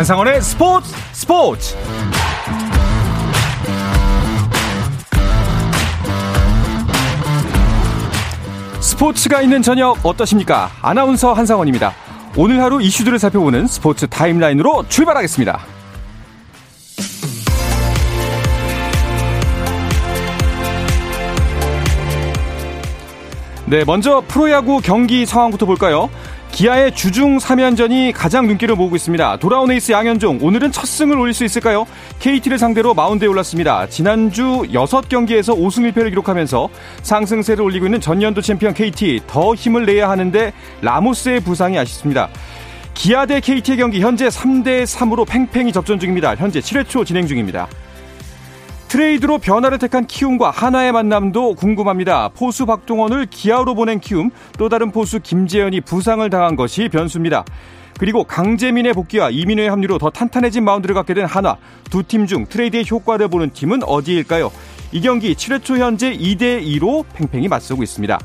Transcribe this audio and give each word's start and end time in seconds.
한상원의 0.00 0.40
스포츠 0.40 0.94
스포츠 1.12 1.76
스포츠가 8.80 9.42
있는 9.42 9.60
저녁 9.60 9.98
어떠십니까? 10.02 10.70
아나운서 10.80 11.34
한상원입니다. 11.34 11.92
오늘 12.34 12.62
하루 12.62 12.80
이슈들을 12.80 13.18
살펴보는 13.18 13.66
스포츠 13.66 14.06
타임라인으로 14.08 14.88
출발하겠습니다. 14.88 15.60
네, 23.66 23.84
먼저 23.84 24.22
프로야구 24.26 24.80
경기 24.80 25.26
상황부터 25.26 25.66
볼까요? 25.66 26.08
기아의 26.52 26.94
주중 26.94 27.38
3연전이 27.38 28.12
가장 28.14 28.46
눈길을 28.46 28.74
모으고 28.74 28.96
있습니다. 28.96 29.38
돌아온 29.38 29.70
에이스 29.70 29.92
양현종, 29.92 30.40
오늘은 30.42 30.72
첫 30.72 30.84
승을 30.84 31.16
올릴 31.16 31.32
수 31.32 31.44
있을까요? 31.44 31.86
KT를 32.18 32.58
상대로 32.58 32.92
마운드에 32.92 33.28
올랐습니다. 33.28 33.86
지난주 33.88 34.42
6경기에서 34.44 35.56
5승 35.56 35.90
1패를 35.92 36.10
기록하면서 36.10 36.68
상승세를 37.02 37.62
올리고 37.62 37.86
있는 37.86 38.00
전년도 38.00 38.42
챔피언 38.42 38.74
KT, 38.74 39.20
더 39.26 39.54
힘을 39.54 39.86
내야 39.86 40.10
하는데 40.10 40.52
라모스의 40.82 41.40
부상이 41.40 41.78
아쉽습니다. 41.78 42.28
기아 42.92 43.24
대 43.24 43.40
KT의 43.40 43.78
경기 43.78 44.00
현재 44.00 44.28
3대 44.28 44.84
3으로 44.84 45.26
팽팽히 45.26 45.72
접전 45.72 45.98
중입니다. 45.98 46.34
현재 46.34 46.60
7회 46.60 46.86
초 46.86 47.04
진행 47.04 47.26
중입니다. 47.26 47.68
트레이드로 48.90 49.38
변화를 49.38 49.78
택한 49.78 50.04
키움과 50.04 50.50
한화의 50.50 50.90
만남도 50.90 51.54
궁금합니다. 51.54 52.28
포수 52.34 52.66
박동원을 52.66 53.26
기아로 53.30 53.76
보낸 53.76 54.00
키움, 54.00 54.30
또 54.58 54.68
다른 54.68 54.90
포수 54.90 55.20
김재현이 55.20 55.82
부상을 55.82 56.28
당한 56.28 56.56
것이 56.56 56.88
변수입니다. 56.88 57.44
그리고 58.00 58.24
강재민의 58.24 58.92
복귀와 58.94 59.30
이민호의 59.30 59.70
합류로 59.70 59.98
더 59.98 60.10
탄탄해진 60.10 60.64
마운드를 60.64 60.96
갖게 60.96 61.14
된 61.14 61.24
한화, 61.26 61.56
두 61.88 62.02
팀 62.02 62.26
중 62.26 62.46
트레이드의 62.46 62.84
효과를 62.90 63.28
보는 63.28 63.50
팀은 63.50 63.84
어디일까요? 63.84 64.50
이 64.90 65.00
경기 65.00 65.34
7회 65.36 65.62
초 65.62 65.76
현재 65.76 66.12
2대2로 66.12 67.04
팽팽히 67.14 67.46
맞서고 67.46 67.84
있습니다. 67.84 68.18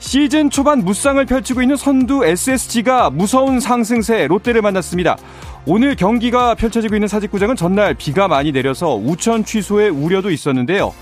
시즌 0.00 0.48
초반 0.50 0.80
무쌍을 0.84 1.26
펼치고 1.26 1.62
있는 1.62 1.76
선두 1.76 2.24
SSG가 2.24 3.10
무서운 3.10 3.60
상승세 3.60 4.26
롯데를 4.26 4.62
만났습니다. 4.62 5.16
오늘 5.70 5.96
경기가 5.96 6.54
펼쳐지고 6.54 6.96
있는 6.96 7.08
사직구장은 7.08 7.54
전날 7.54 7.92
비가 7.92 8.26
많이 8.26 8.52
내려서 8.52 8.94
우천 8.94 9.44
취소의 9.44 9.90
우려도 9.90 10.30
있었는데요. 10.30 10.94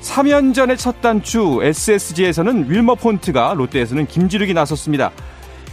3연전의 0.00 0.78
첫 0.78 1.00
단추 1.00 1.58
SSG에서는 1.60 2.70
윌머 2.70 2.94
폰트가 2.94 3.54
롯데에서는 3.56 4.06
김지르기 4.06 4.54
나섰습니다. 4.54 5.10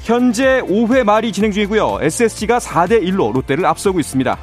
현재 0.02 0.64
5회 0.64 1.04
말이 1.04 1.32
진행 1.32 1.52
중이고요. 1.52 2.00
SSG가 2.02 2.58
4대 2.58 3.04
1로 3.04 3.32
롯데를 3.34 3.68
앞서고 3.68 4.00
있습니다. 4.00 4.36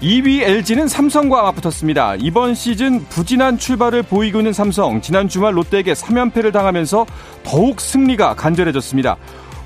2위 0.00 0.42
LG는 0.42 0.86
삼성과 0.86 1.42
맞붙었습니다. 1.42 2.14
이번 2.20 2.54
시즌 2.54 3.04
부진한 3.06 3.58
출발을 3.58 4.04
보이고 4.04 4.38
있는 4.38 4.52
삼성, 4.52 5.00
지난 5.00 5.28
주말 5.28 5.56
롯데에게 5.56 5.94
3연패를 5.94 6.52
당하면서 6.52 7.06
더욱 7.42 7.80
승리가 7.80 8.34
간절해졌습니다. 8.34 9.16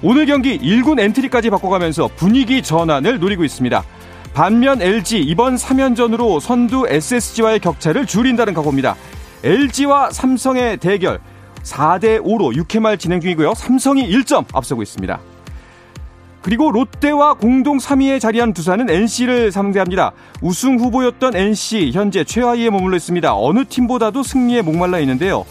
오늘 0.03 0.25
경기 0.25 0.59
1군 0.59 0.98
엔트리까지 0.98 1.51
바꿔가면서 1.51 2.09
분위기 2.17 2.62
전환을 2.62 3.19
노리고 3.20 3.45
있습니다. 3.45 3.84
반면 4.33 4.81
LG 4.81 5.20
이번 5.20 5.56
3연전으로 5.56 6.41
선두 6.41 6.87
SSG와의 6.89 7.61
격차를 7.61 8.06
줄인다는 8.06 8.55
각오입니다. 8.55 8.97
LG와 9.45 10.11
삼성의 10.11 10.78
대결 10.78 11.21
4대 11.62 12.19
5로 12.23 12.56
6회 12.56 12.81
말 12.81 12.97
진행 12.97 13.21
중이고요. 13.21 13.53
삼성이 13.53 14.11
1점 14.11 14.47
앞서고 14.55 14.83
있습니다. 14.83 15.21
그리고 16.41 16.71
롯데와 16.71 17.34
공동 17.34 17.77
3위에 17.77 18.19
자리한 18.21 18.55
두산은 18.55 18.88
NC를 18.88 19.53
상대합니다. 19.53 20.12
우승 20.41 20.78
후보였던 20.78 21.37
NC 21.37 21.91
현재 21.93 22.25
최하위에 22.25 22.71
머물러 22.71 22.97
있습니다. 22.97 23.37
어느 23.37 23.67
팀보다도 23.67 24.22
승리에 24.22 24.62
목말라 24.62 25.00
있는데요. 25.00 25.44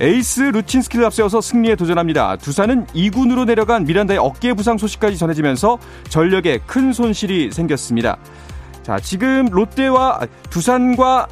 에이스 0.00 0.40
루친스키를 0.40 1.04
앞세워서 1.04 1.42
승리에 1.42 1.76
도전합니다. 1.76 2.36
두산은 2.36 2.86
2군으로 2.86 3.44
내려간 3.44 3.84
미란다의 3.84 4.18
어깨 4.18 4.54
부상 4.54 4.78
소식까지 4.78 5.18
전해지면서 5.18 5.78
전력에 6.08 6.60
큰 6.66 6.94
손실이 6.94 7.52
생겼습니다. 7.52 8.16
자, 8.82 8.98
지금 8.98 9.44
롯데와 9.50 10.20
두산과 10.48 11.28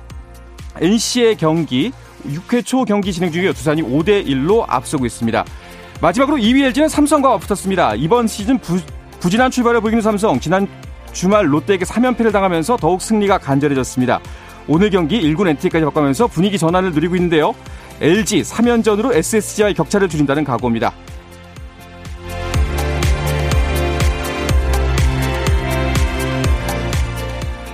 NC의 0.81 1.37
경기 1.37 1.93
6회 2.27 2.63
초 2.65 2.85
경기 2.85 3.11
진행 3.11 3.33
중이요. 3.33 3.55
두산이 3.55 3.83
5대 3.83 4.27
1로 4.27 4.67
앞서고 4.69 5.07
있습니다. 5.07 5.45
마지막으로 6.03 6.37
2위 6.37 6.63
LG는 6.65 6.91
삼성과 6.91 7.39
붙었습니다. 7.39 7.95
이번 7.95 8.27
시즌 8.27 8.59
부, 8.59 8.79
부진한 9.19 9.51
출발을 9.51 9.81
보이는 9.81 10.03
삼성 10.03 10.39
지난 10.39 10.69
주말 11.13 11.51
롯데에게 11.51 11.87
3연패를 11.87 12.33
당하면서 12.33 12.77
더욱 12.77 13.01
승리가 13.01 13.39
간절해졌습니다. 13.39 14.21
오늘 14.69 14.91
경기 14.91 15.21
1군 15.23 15.49
NT까지 15.49 15.87
바꿔면서 15.87 16.27
분위기 16.27 16.59
전환을 16.59 16.93
누리고 16.93 17.17
있는데요. 17.17 17.55
LG 18.01 18.43
3연전으로 18.43 19.15
SSG와의 19.15 19.75
격차를 19.75 20.09
줄인다는 20.09 20.45
각오입니다. 20.45 20.93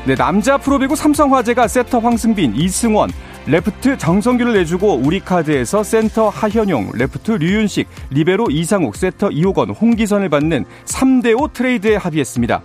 네, 0.07 0.15
남자 0.15 0.59
프로배구 0.59 0.97
삼성화재가 0.97 1.67
세터 1.67 1.99
황승빈, 1.99 2.57
이승원, 2.57 3.11
레프트 3.47 3.99
정성규를 3.99 4.55
내주고 4.55 4.95
우리카드에서 4.97 5.83
센터 5.83 6.29
하현용, 6.29 6.93
레프트 6.95 7.33
류윤식, 7.33 7.89
리베로 8.11 8.49
이상욱, 8.51 8.97
세터 8.97 9.31
이호건, 9.31 9.71
홍기선을 9.71 10.29
받는 10.29 10.65
3대5 10.85 11.53
트레이드에 11.53 11.97
합의했습니다. 11.97 12.63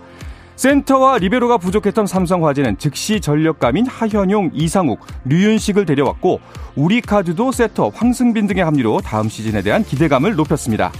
센터와 0.60 1.16
리베로가 1.16 1.56
부족했던 1.56 2.06
삼성화재는 2.06 2.76
즉시 2.76 3.18
전력감인 3.18 3.86
하현용, 3.86 4.50
이상욱, 4.52 5.00
류윤식을 5.24 5.86
데려왔고 5.86 6.38
우리 6.76 7.00
카드도 7.00 7.50
세터 7.50 7.88
황승빈 7.94 8.46
등의 8.46 8.64
합류로 8.64 9.00
다음 9.00 9.30
시즌에 9.30 9.62
대한 9.62 9.82
기대감을 9.82 10.34
높였습니다. 10.34 10.92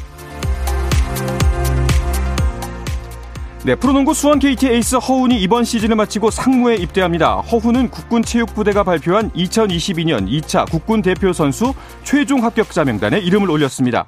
네, 3.67 3.75
프로농구 3.75 4.15
수원 4.15 4.39
KT 4.39 4.67
에이스 4.67 4.97
허훈이 4.97 5.39
이번 5.43 5.65
시즌을 5.65 5.95
마치고 5.95 6.31
상무에 6.31 6.77
입대합니다. 6.77 7.41
허훈은 7.41 7.91
국군 7.91 8.23
체육부대가 8.23 8.83
발표한 8.83 9.31
2022년 9.33 10.27
2차 10.27 10.71
국군 10.71 11.03
대표 11.03 11.35
선수 11.35 11.75
최종 12.03 12.45
합격자 12.45 12.85
명단에 12.85 13.19
이름을 13.19 13.51
올렸습니다. 13.51 14.07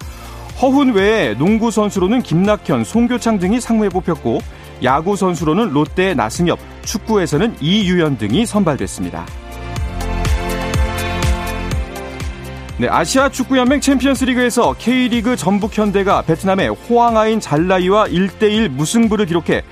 허훈 0.63 0.95
외에 0.95 1.35
농구 1.35 1.71
선수로는 1.71 2.23
김낙현, 2.23 2.85
송교창 2.85 3.39
등이 3.39 3.61
상무에 3.61 3.91
뽑혔고 3.91 4.41
야구 4.83 5.17
선수로는 5.17 5.73
롯데 5.73 6.15
나승엽, 6.15 6.59
축구에서는 6.85 7.57
이유연 7.61 8.19
등이 8.19 8.47
선발됐습니다. 8.47 9.27
네, 12.79 12.89
아시아 12.89 13.29
축구연맹 13.29 13.81
챔피언스리그에서 13.81 14.75
K리그 14.79 15.37
전북 15.37 15.77
현대가 15.79 16.23
베트남의 16.23 16.71
호앙아인 16.71 17.39
잘라이와 17.39 18.07
1대1 18.07 18.69
무승부를 18.71 19.27
기록해 19.27 19.63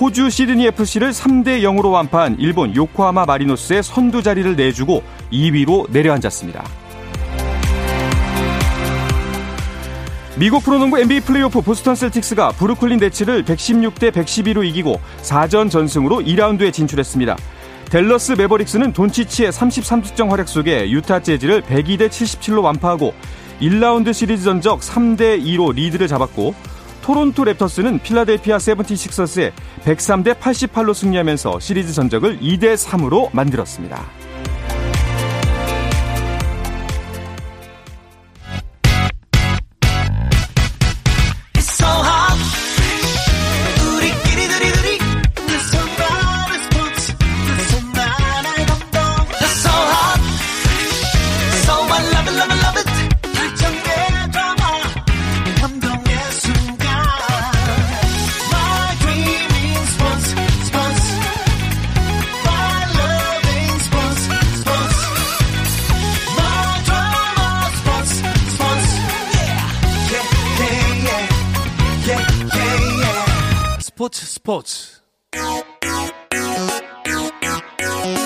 호주 0.00 0.30
시드니 0.30 0.66
FC를 0.68 1.10
3대 1.10 1.62
0으로 1.62 1.92
완파한 1.92 2.36
일본 2.38 2.74
요코하마 2.74 3.26
마리노스에 3.26 3.82
선두 3.82 4.22
자리를 4.22 4.56
내주고 4.56 5.02
2위로 5.30 5.90
내려앉았습니다. 5.90 6.64
미국 10.36 10.64
프로농구 10.64 10.98
NBA 10.98 11.20
플레이오프 11.20 11.60
보스턴 11.60 11.94
셀틱스가 11.94 12.52
브루클린 12.52 12.98
네츠를 12.98 13.44
116대 13.44 14.10
112로 14.10 14.64
이기고 14.64 15.00
4전 15.22 15.70
전승으로 15.70 16.16
2라운드에 16.22 16.72
진출했습니다. 16.72 17.36
댈러스 17.88 18.32
매버릭스는 18.32 18.92
돈치치의 18.92 19.52
33득점 19.52 20.30
활약 20.30 20.48
속에 20.48 20.90
유타 20.90 21.20
재즈를 21.20 21.62
102대 21.62 22.08
77로 22.08 22.64
완파하고 22.64 23.14
1라운드 23.60 24.12
시리즈 24.12 24.42
전적 24.42 24.80
3대 24.80 25.40
2로 25.40 25.72
리드를 25.72 26.08
잡았고 26.08 26.52
토론토 27.02 27.44
랩터스는 27.44 28.02
필라델피아 28.02 28.58
세븐티식서스에 28.58 29.52
103대 29.84 30.34
88로 30.40 30.94
승리하면서 30.94 31.60
시리즈 31.60 31.92
전적을 31.92 32.40
2대 32.40 32.74
3으로 32.76 33.28
만들었습니다. 33.32 34.23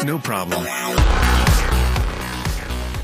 No 0.08 0.19
problem. 0.19 0.66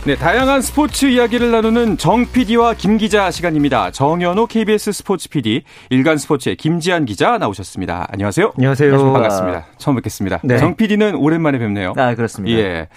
네, 0.06 0.16
다양한 0.16 0.62
스포츠 0.62 1.04
이야기를 1.04 1.50
나누는 1.50 1.98
정 1.98 2.24
PD와 2.24 2.72
김 2.72 2.96
기자 2.96 3.30
시간입니다. 3.30 3.90
정현호 3.90 4.46
KBS 4.46 4.92
스포츠 4.92 5.28
PD, 5.28 5.64
일간 5.90 6.16
스포츠의 6.16 6.56
김지한 6.56 7.04
기자 7.04 7.36
나오셨습니다. 7.36 8.06
안녕하세요. 8.10 8.52
안녕하세요. 8.56 9.12
반갑습니다. 9.12 9.66
처음 9.76 9.96
뵙겠습니다. 9.96 10.40
네. 10.44 10.56
정 10.56 10.76
PD는 10.76 11.16
오랜만에 11.16 11.58
뵙네요. 11.58 11.92
아, 11.98 12.14
그렇습니다. 12.14 12.58
예. 12.58 12.88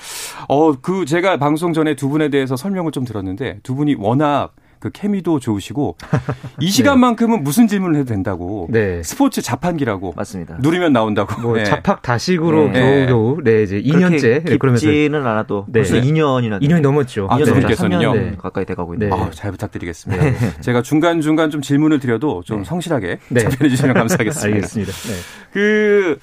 어, 0.48 0.72
그 0.80 1.04
제가 1.04 1.36
방송 1.36 1.74
전에 1.74 1.96
두 1.96 2.08
분에 2.08 2.30
대해서 2.30 2.56
설명을 2.56 2.94
좀 2.94 3.04
들었는데 3.04 3.60
두 3.62 3.76
분이 3.76 3.96
워낙 4.00 4.54
그 4.80 4.90
케미도 4.92 5.40
좋으시고 5.40 5.98
이 6.60 6.70
시간만큼은 6.70 7.38
네. 7.38 7.42
무슨 7.42 7.68
질문을 7.68 8.00
해도 8.00 8.06
된다고. 8.06 8.68
네. 8.70 9.02
스포츠 9.04 9.42
자판기라고. 9.42 10.14
맞습니다. 10.16 10.58
누리면 10.62 10.94
나온다고. 10.94 11.42
뭐 11.42 11.56
네. 11.56 11.64
자팍 11.64 12.02
다식으로 12.02 12.70
네. 12.70 13.06
겨우겨우 13.06 13.44
네 13.44 13.64
이제 13.64 13.82
2년째 13.82 14.44
네, 14.46 14.58
깊지는 14.58 15.26
않아도 15.26 15.66
네. 15.68 15.82
벌써 15.82 15.96
2년이나 15.96 16.62
2년이 16.62 16.82
넘었죠. 16.82 17.28
아, 17.30 17.38
두 17.38 17.54
분께서는요. 17.54 18.14
네. 18.14 18.36
가까이 18.38 18.66
돼가고 18.66 18.94
있네요. 18.96 19.14
아, 19.14 19.30
잘 19.32 19.52
부탁드리겠습니다. 19.52 20.62
제가 20.62 20.82
중간 20.82 21.22
중간 21.22 21.50
좀 21.50 21.62
질문을 21.62 22.00
드려도 22.00 22.44
좀 22.44 22.64
성실하게 22.64 23.20
답변해 23.34 23.70
주시면 23.70 23.94
감사하겠습니다. 23.94 24.56
알겠습니다. 24.56 24.92
그 25.52 26.20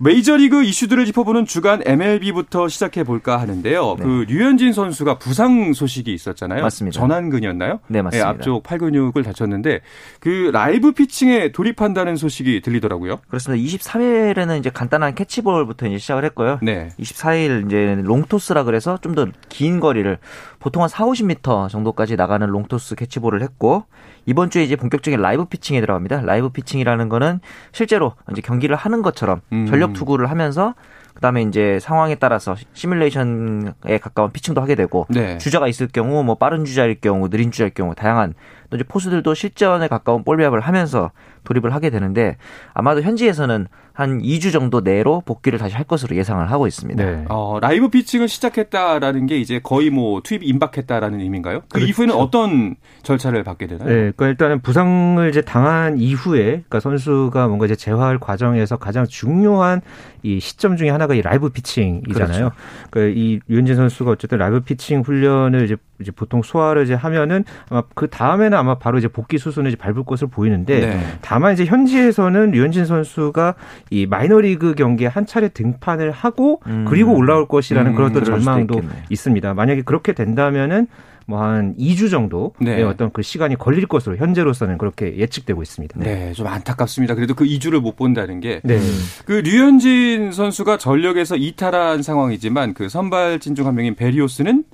메이저리그 0.00 0.62
이슈들을 0.62 1.04
짚어보는 1.06 1.44
주간 1.44 1.82
MLB부터 1.84 2.68
시작해 2.68 3.02
볼까 3.02 3.40
하는데요. 3.40 3.96
네. 3.98 4.04
그 4.04 4.24
류현진 4.28 4.72
선수가 4.72 5.18
부상 5.18 5.72
소식이 5.72 6.14
있었잖아요. 6.14 6.62
맞습니다. 6.62 7.00
전완근이었나요? 7.00 7.80
네, 7.88 8.00
맞습니다. 8.02 8.24
네, 8.24 8.36
앞쪽 8.36 8.62
팔 8.62 8.78
근육을 8.78 9.24
다쳤는데 9.24 9.80
그 10.20 10.50
라이브 10.52 10.92
피칭에 10.92 11.50
돌입한다는 11.50 12.14
소식이 12.14 12.60
들리더라고요. 12.60 13.18
그렇습니다. 13.28 13.60
23일에는 13.64 14.60
이제 14.60 14.70
간단한 14.70 15.16
캐치볼부터 15.16 15.86
이제 15.88 15.98
시작을 15.98 16.24
했고요. 16.26 16.60
네. 16.62 16.90
24일 17.00 17.66
이제 17.66 18.00
롱토스라 18.02 18.62
그래서 18.64 18.98
좀 19.02 19.14
더 19.14 19.26
긴 19.48 19.80
거리를 19.80 20.18
보통 20.60 20.82
한 20.82 20.88
4, 20.88 21.04
50m 21.06 21.68
정도까지 21.70 22.14
나가는 22.14 22.46
long 22.46 22.70
toss 22.70 22.94
캐치볼을 22.94 23.42
했고 23.42 23.84
이번 24.28 24.50
주에 24.50 24.62
이제 24.62 24.76
본격적인 24.76 25.22
라이브 25.22 25.46
피칭에 25.46 25.80
들어갑니다. 25.80 26.20
라이브 26.20 26.50
피칭이라는 26.50 27.08
거는 27.08 27.40
실제로 27.72 28.12
이제 28.30 28.42
경기를 28.42 28.76
하는 28.76 29.00
것처럼 29.00 29.40
음. 29.52 29.64
전력 29.66 29.94
투구를 29.94 30.28
하면서 30.28 30.74
그다음에 31.14 31.40
이제 31.40 31.78
상황에 31.80 32.14
따라서 32.14 32.54
시뮬레이션에 32.74 33.98
가까운 34.02 34.30
피칭도 34.30 34.60
하게 34.60 34.74
되고 34.74 35.06
네. 35.08 35.38
주자가 35.38 35.66
있을 35.66 35.88
경우 35.88 36.22
뭐 36.22 36.34
빠른 36.34 36.66
주자일 36.66 37.00
경우 37.00 37.30
느린 37.30 37.50
주자일 37.50 37.70
경우 37.70 37.94
다양한 37.94 38.34
또 38.70 38.76
이제 38.76 38.84
포수들도 38.84 39.34
실전에 39.34 39.88
가까운 39.88 40.24
볼 40.24 40.36
배합을 40.36 40.60
하면서 40.60 41.10
돌입을 41.44 41.72
하게 41.74 41.90
되는데 41.90 42.36
아마도 42.74 43.02
현지에서는 43.02 43.66
한 43.92 44.22
2주 44.22 44.52
정도 44.52 44.80
내로 44.80 45.22
복귀를 45.26 45.58
다시 45.58 45.74
할 45.74 45.84
것으로 45.84 46.14
예상을 46.14 46.48
하고 46.52 46.68
있습니다. 46.68 47.04
네. 47.04 47.24
어, 47.28 47.58
라이브 47.60 47.88
피칭을 47.88 48.28
시작했다라는 48.28 49.26
게 49.26 49.38
이제 49.38 49.58
거의 49.60 49.90
뭐 49.90 50.20
투입 50.22 50.44
임박했다라는 50.44 51.20
의미인가요? 51.20 51.62
그 51.62 51.66
그렇죠. 51.80 51.88
이후에는 51.88 52.14
어떤 52.14 52.76
절차를 53.02 53.42
받게 53.42 53.66
되나요? 53.66 53.88
네, 53.88 53.94
그러니까 53.94 54.28
일단은 54.28 54.60
부상을 54.60 55.28
이제 55.28 55.40
당한 55.40 55.98
이후에 55.98 56.44
그러니까 56.44 56.78
선수가 56.78 57.48
뭔가 57.48 57.66
이제 57.66 57.74
재활 57.74 58.20
과정에서 58.20 58.76
가장 58.76 59.04
중요한 59.04 59.80
이 60.22 60.38
시점 60.38 60.76
중에 60.76 60.90
하나가 60.90 61.14
이 61.14 61.22
라이브 61.22 61.48
피칭이잖아요. 61.48 62.50
그렇죠. 62.50 62.52
그러니까 62.90 63.18
이 63.18 63.40
류현진 63.50 63.74
선수가 63.74 64.12
어쨌든 64.12 64.38
라이브 64.38 64.60
피칭 64.60 65.00
훈련을 65.00 65.64
이제 65.64 65.76
이제 66.00 66.10
보통 66.10 66.42
소화를 66.42 66.84
이제 66.84 66.94
하면은 66.94 67.44
아마 67.68 67.82
그 67.94 68.08
다음에는 68.08 68.56
아마 68.56 68.78
바로 68.78 68.98
이제 68.98 69.08
복귀 69.08 69.38
수순을 69.38 69.68
이제 69.70 69.76
밟을 69.76 70.04
것으로 70.04 70.28
보이는데 70.28 70.80
네. 70.80 71.00
다만 71.22 71.52
이제 71.54 71.64
현지에서는 71.64 72.50
류현진 72.52 72.84
선수가 72.84 73.54
이 73.90 74.06
마이너리그 74.06 74.74
경기에 74.74 75.08
한 75.08 75.26
차례 75.26 75.48
등판을 75.48 76.10
하고 76.10 76.60
음. 76.66 76.84
그리고 76.88 77.14
올라올 77.14 77.48
것이라는 77.48 77.92
음. 77.92 77.96
그런 77.96 78.12
또 78.12 78.22
전망도 78.22 78.80
있습니다. 79.10 79.54
만약에 79.54 79.82
그렇게 79.82 80.12
된다면은 80.12 80.86
뭐한 81.26 81.74
2주 81.76 82.10
정도 82.10 82.54
네. 82.58 82.82
어떤 82.82 83.12
그 83.12 83.20
시간이 83.20 83.56
걸릴 83.56 83.86
것으로 83.86 84.16
현재로서는 84.16 84.78
그렇게 84.78 85.18
예측되고 85.18 85.60
있습니다. 85.60 86.00
네. 86.00 86.14
네, 86.14 86.32
좀 86.32 86.46
안타깝습니다. 86.46 87.14
그래도 87.14 87.34
그 87.34 87.44
2주를 87.44 87.80
못 87.80 87.96
본다는 87.96 88.40
게. 88.40 88.60
네. 88.64 88.78
그 89.26 89.32
류현진 89.32 90.32
선수가 90.32 90.78
전력에서 90.78 91.36
이탈한 91.36 92.02
상황이지만 92.02 92.72
그 92.72 92.88
선발 92.88 93.40
진 93.40 93.54
중 93.54 93.66
한 93.66 93.74
명인 93.74 93.94
베리오스는 93.94 94.64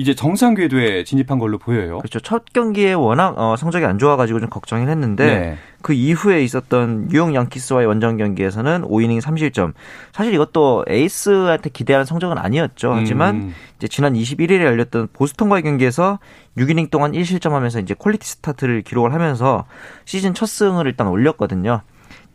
이제 0.00 0.14
정상 0.14 0.54
궤도에 0.54 1.04
진입한 1.04 1.38
걸로 1.38 1.58
보여요. 1.58 1.98
그렇죠. 1.98 2.20
첫 2.20 2.44
경기에 2.54 2.94
워낙 2.94 3.34
어, 3.36 3.56
성적이 3.56 3.84
안 3.84 3.98
좋아가지고 3.98 4.40
좀 4.40 4.48
걱정을 4.48 4.88
했는데 4.88 5.26
네. 5.26 5.58
그 5.82 5.92
이후에 5.92 6.42
있었던 6.42 7.08
뉴욕 7.08 7.34
양키스와의 7.34 7.86
원정 7.86 8.16
경기에서는 8.16 8.80
5이닝 8.80 9.20
3실점. 9.20 9.74
사실 10.12 10.32
이것도 10.32 10.86
에이스한테 10.88 11.68
기대하는 11.68 12.06
성적은 12.06 12.38
아니었죠. 12.38 12.94
하지만 12.94 13.34
음. 13.34 13.54
이제 13.76 13.88
지난 13.88 14.14
21일에 14.14 14.62
열렸던 14.62 15.08
보스턴과의 15.12 15.64
경기에서 15.64 16.18
6이닝 16.56 16.90
동안 16.90 17.12
1실점하면서 17.12 17.82
이제 17.82 17.92
퀄리티 17.92 18.26
스타트를 18.26 18.80
기록을 18.80 19.12
하면서 19.12 19.66
시즌 20.06 20.32
첫 20.32 20.46
승을 20.46 20.86
일단 20.86 21.08
올렸거든요. 21.08 21.82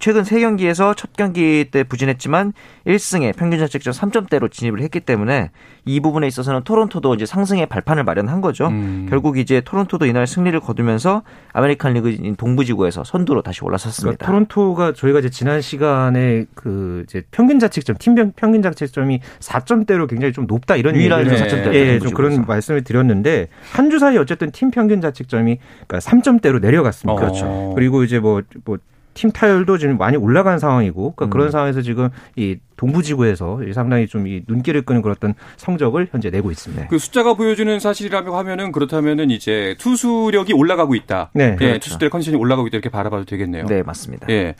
최근 0.05 0.21
3경기에서 0.21 0.95
첫 0.95 1.13
경기 1.13 1.65
때 1.71 1.83
부진했지만 1.83 2.53
1승에 2.85 3.35
평균 3.35 3.57
자책점 3.57 3.91
3점대로 3.91 4.51
진입을 4.51 4.79
했기 4.81 4.99
때문에 4.99 5.49
이 5.83 5.99
부분에 5.99 6.27
있어서는 6.27 6.61
토론토도 6.63 7.15
이제 7.15 7.25
상승의 7.25 7.65
발판을 7.65 8.03
마련한 8.03 8.39
거죠. 8.39 8.67
음. 8.67 9.07
결국 9.09 9.39
이제 9.39 9.61
토론토도 9.61 10.05
이날 10.05 10.27
승리를 10.27 10.59
거두면서 10.59 11.23
아메리칸 11.53 11.93
리그 11.93 12.35
동부지구에서 12.37 13.03
선두로 13.03 13.41
다시 13.41 13.63
올라섰습니다. 13.63 14.17
그러니까 14.17 14.25
토론토가 14.27 14.93
저희가 14.93 15.17
이제 15.21 15.31
지난 15.31 15.59
시간에 15.61 16.45
그 16.53 17.03
이제 17.07 17.23
평균 17.31 17.57
자책점 17.57 17.95
팀 17.97 18.13
평균 18.35 18.61
자책점이 18.61 19.21
4점대로 19.39 20.07
굉장히 20.07 20.33
좀 20.33 20.45
높다 20.45 20.75
이런 20.75 20.95
유일한 20.95 21.25
4점대 21.25 21.73
예, 21.73 21.97
좀 21.97 22.11
그런 22.13 22.45
말씀을 22.45 22.83
드렸는데 22.83 23.47
한 23.71 23.89
주 23.89 23.97
사이 23.97 24.19
어쨌든 24.19 24.51
팀 24.51 24.69
평균 24.69 25.01
자책점이 25.01 25.57
그러니까 25.87 25.97
3점대로 25.97 26.61
내려갔습니다. 26.61 27.19
그렇죠. 27.19 27.71
그리고 27.75 28.03
이제 28.03 28.19
뭐뭐 28.19 28.43
뭐 28.65 28.77
팀 29.15 29.31
타율도 29.31 29.79
지금 29.79 29.97
많이 29.97 30.15
올라간 30.17 30.59
상황이고 30.59 31.13
그러니까 31.15 31.25
음. 31.25 31.29
그런 31.31 31.49
상황에서 31.49 31.81
지금 31.81 32.09
이 32.35 32.57
동부지구에서 32.77 33.61
상당히 33.73 34.05
좀 34.07 34.25
이 34.27 34.41
눈길을 34.47 34.81
끄는 34.83 35.01
그런 35.01 35.15
어떤 35.15 35.33
성적을 35.57 36.09
현재 36.11 36.29
내고 36.29 36.51
있습니다. 36.51 36.87
그 36.87 36.97
숫자가 36.99 37.35
보여주는 37.35 37.79
사실이라고 37.79 38.35
하면은 38.37 38.71
그렇다면은 38.71 39.29
이제 39.31 39.75
투수력이 39.79 40.53
올라가고 40.53 40.95
있다. 40.95 41.29
네, 41.33 41.51
예, 41.53 41.55
그렇죠. 41.55 41.79
투수들의 41.79 42.09
컨디션이 42.09 42.37
올라가고 42.37 42.67
있다 42.67 42.77
이렇게 42.77 42.89
바라봐도 42.89 43.25
되겠네요. 43.25 43.65
네, 43.67 43.83
맞습니다. 43.83 44.27
예. 44.29 44.55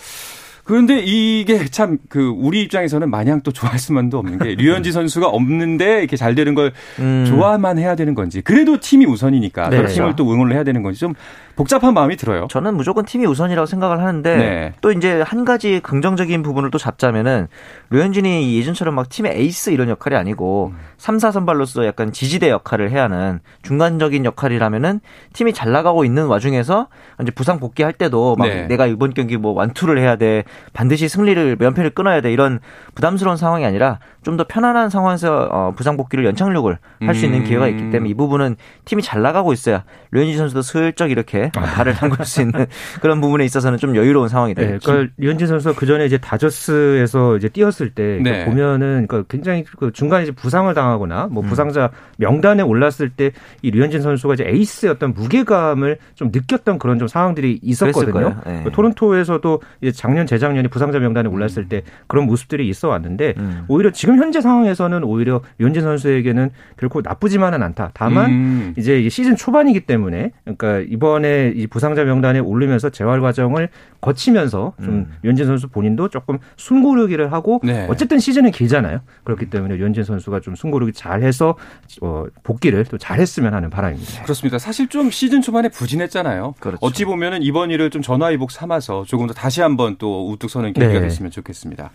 그런데 0.63 0.99
이게 0.99 1.65
참 1.65 1.99
그 2.09 2.27
우리 2.27 2.61
입장에서는 2.63 3.09
마냥 3.11 3.41
또 3.43 3.51
좋아할 3.51 3.77
수만도 3.77 4.17
없는 4.17 4.39
게 4.39 4.55
류현진 4.61 4.91
선수가 4.93 5.27
없는데 5.27 5.99
이렇게 5.99 6.17
잘 6.17 6.33
되는 6.33 6.55
걸 6.55 6.73
음. 6.99 7.25
좋아만 7.27 7.77
해야 7.77 7.95
되는 7.95 8.15
건지 8.15 8.41
그래도 8.41 8.79
팀이 8.79 9.05
우선이니까 9.05 9.69
네. 9.69 9.85
팀을 9.85 10.15
또 10.15 10.31
응원을 10.31 10.55
해야 10.55 10.63
되는 10.63 10.81
건지 10.81 10.99
좀 10.99 11.13
복잡한 11.55 11.93
마음이 11.93 12.17
들어요. 12.17 12.47
저는 12.49 12.75
무조건 12.75 13.05
팀이 13.05 13.25
우선이라고 13.25 13.65
생각을 13.65 13.99
하는데 13.99 14.35
네. 14.37 14.73
또 14.81 14.91
이제 14.91 15.21
한 15.21 15.45
가지 15.45 15.79
긍정적인 15.79 16.43
부분을 16.43 16.69
또 16.71 16.77
잡자면은 16.77 17.47
류현진이 17.91 18.57
예전처럼 18.57 18.95
막 18.95 19.09
팀의 19.09 19.33
에이스 19.39 19.69
이런 19.69 19.89
역할이 19.89 20.15
아니고 20.15 20.73
음. 20.73 20.79
3, 20.97 21.19
4 21.19 21.31
선발로서 21.31 21.85
약간 21.85 22.11
지지대 22.11 22.49
역할을 22.49 22.91
해야 22.91 23.03
하는 23.03 23.39
중간적인 23.63 24.25
역할이라면은 24.25 24.99
팀이 25.33 25.53
잘 25.53 25.71
나가고 25.71 26.03
있는 26.05 26.25
와중에서 26.25 26.87
이제 27.21 27.31
부상 27.31 27.59
복귀할 27.59 27.93
때도 27.93 28.35
막 28.37 28.47
네. 28.47 28.67
내가 28.67 28.85
이번 28.87 29.13
경기 29.13 29.37
뭐 29.37 29.53
완투를 29.53 29.97
해야 29.99 30.15
돼 30.15 30.43
반드시 30.73 31.07
승리를 31.07 31.57
면패를 31.59 31.91
끊어야 31.91 32.21
돼 32.21 32.31
이런 32.33 32.59
부담스러운 32.95 33.37
상황이 33.37 33.65
아니라 33.65 33.99
좀 34.23 34.35
더 34.35 34.43
편안한 34.43 34.89
상황에서 34.89 35.47
어, 35.51 35.73
부상 35.77 35.95
복귀를 35.95 36.25
연착륙을 36.25 36.77
할 37.01 37.15
수 37.15 37.25
있는 37.25 37.39
음. 37.41 37.45
기회가 37.45 37.67
있기 37.69 37.91
때문에 37.91 38.09
이 38.09 38.13
부분은 38.15 38.57
팀이 38.83 39.01
잘 39.01 39.21
나가고 39.21 39.53
있어야 39.53 39.85
류현진 40.11 40.37
선수도 40.37 40.61
슬쩍 40.61 41.09
이렇게 41.11 41.44
아. 41.55 41.61
발을 41.61 41.93
담글 41.93 42.25
수 42.25 42.41
있는 42.41 42.65
그런 43.01 43.21
부분에 43.21 43.45
있어서는 43.45 43.77
좀 43.77 43.95
여유로운 43.95 44.29
상황이 44.29 44.53
돼요. 44.53 44.71
네, 44.71 44.79
그러니까 44.83 45.13
류현진 45.17 45.47
선수가 45.47 45.75
그 45.75 45.85
전에 45.85 46.05
이제 46.05 46.17
다저스에서 46.17 47.37
이제 47.37 47.49
뛰었을 47.49 47.91
때 47.91 48.17
그러니까 48.17 48.31
네. 48.31 48.45
보면은 48.45 49.07
그러니까 49.07 49.23
굉장히 49.29 49.63
그 49.63 49.91
중간에 49.91 50.23
이제 50.23 50.31
부상을 50.31 50.73
당하거나 50.73 51.27
뭐 51.31 51.43
음. 51.43 51.49
부상자 51.49 51.91
명단에 52.17 52.63
올랐을 52.63 53.09
때 53.15 53.31
이 53.61 53.71
류현진 53.71 54.01
선수가 54.01 54.35
이제 54.35 54.45
에이스의 54.47 54.91
어떤 54.91 55.13
무게감을 55.13 55.97
좀 56.15 56.29
느꼈던 56.31 56.79
그런 56.79 56.99
좀 56.99 57.07
상황들이 57.07 57.59
있었거든요. 57.61 58.35
네. 58.45 58.61
그 58.63 58.71
토론토에서도 58.71 59.61
이제 59.81 59.91
작년 59.91 60.25
재작년에 60.25 60.67
부상자 60.67 60.99
명단에 60.99 61.29
올랐을 61.29 61.63
음. 61.63 61.69
때 61.69 61.83
그런 62.07 62.25
모습들이 62.25 62.67
있어 62.69 62.89
왔는데 62.89 63.33
음. 63.37 63.65
오히려 63.67 63.91
지금 63.91 64.17
현재 64.17 64.41
상황에서는 64.41 65.03
오히려 65.03 65.41
류현진 65.57 65.81
선수에게는 65.81 66.51
결코 66.77 67.01
나쁘지만은 67.01 67.63
않다. 67.63 67.91
다만 67.93 68.31
음. 68.31 68.73
이제 68.77 69.07
시즌 69.09 69.35
초반이기 69.35 69.81
때문에 69.81 70.31
그러니까 70.43 70.79
이번에 70.79 71.34
이번에 71.35 71.53
이 71.55 71.67
부상자 71.67 72.03
명단에 72.03 72.39
오르면서 72.39 72.89
재활 72.89 73.21
과정을 73.21 73.69
거치면서 74.01 74.73
좀 74.83 74.89
음. 74.89 75.13
류현진 75.23 75.45
선수 75.45 75.67
본인도 75.67 76.09
조금 76.09 76.39
숨고르기를 76.57 77.31
하고 77.31 77.59
네. 77.63 77.85
어쨌든 77.89 78.19
시즌은 78.19 78.51
길잖아요. 78.51 79.01
그렇기 79.23 79.49
때문에 79.49 79.75
류현진 79.75 80.03
선수가 80.03 80.39
좀 80.39 80.55
숨고르기 80.55 80.93
잘해서 80.93 81.55
어, 82.01 82.25
복귀를 82.43 82.85
또 82.85 82.97
잘했으면 82.97 83.53
하는 83.53 83.69
바람입니다. 83.69 84.23
그렇습니다. 84.23 84.57
사실 84.57 84.87
좀 84.87 85.11
시즌 85.11 85.41
초반에 85.41 85.69
부진했잖아요. 85.69 86.55
그렇죠. 86.59 86.79
어찌 86.81 87.05
보면은 87.05 87.43
이번 87.43 87.71
일을 87.71 87.89
좀 87.89 88.01
전화위복 88.01 88.51
삼아서 88.51 89.03
조금 89.05 89.27
더 89.27 89.33
다시 89.33 89.61
한번 89.61 89.97
또 89.97 90.29
우뚝 90.31 90.49
서는 90.49 90.73
계기가 90.73 90.93
네. 90.93 91.01
됐으면 91.01 91.31
좋겠습니다. 91.31 91.91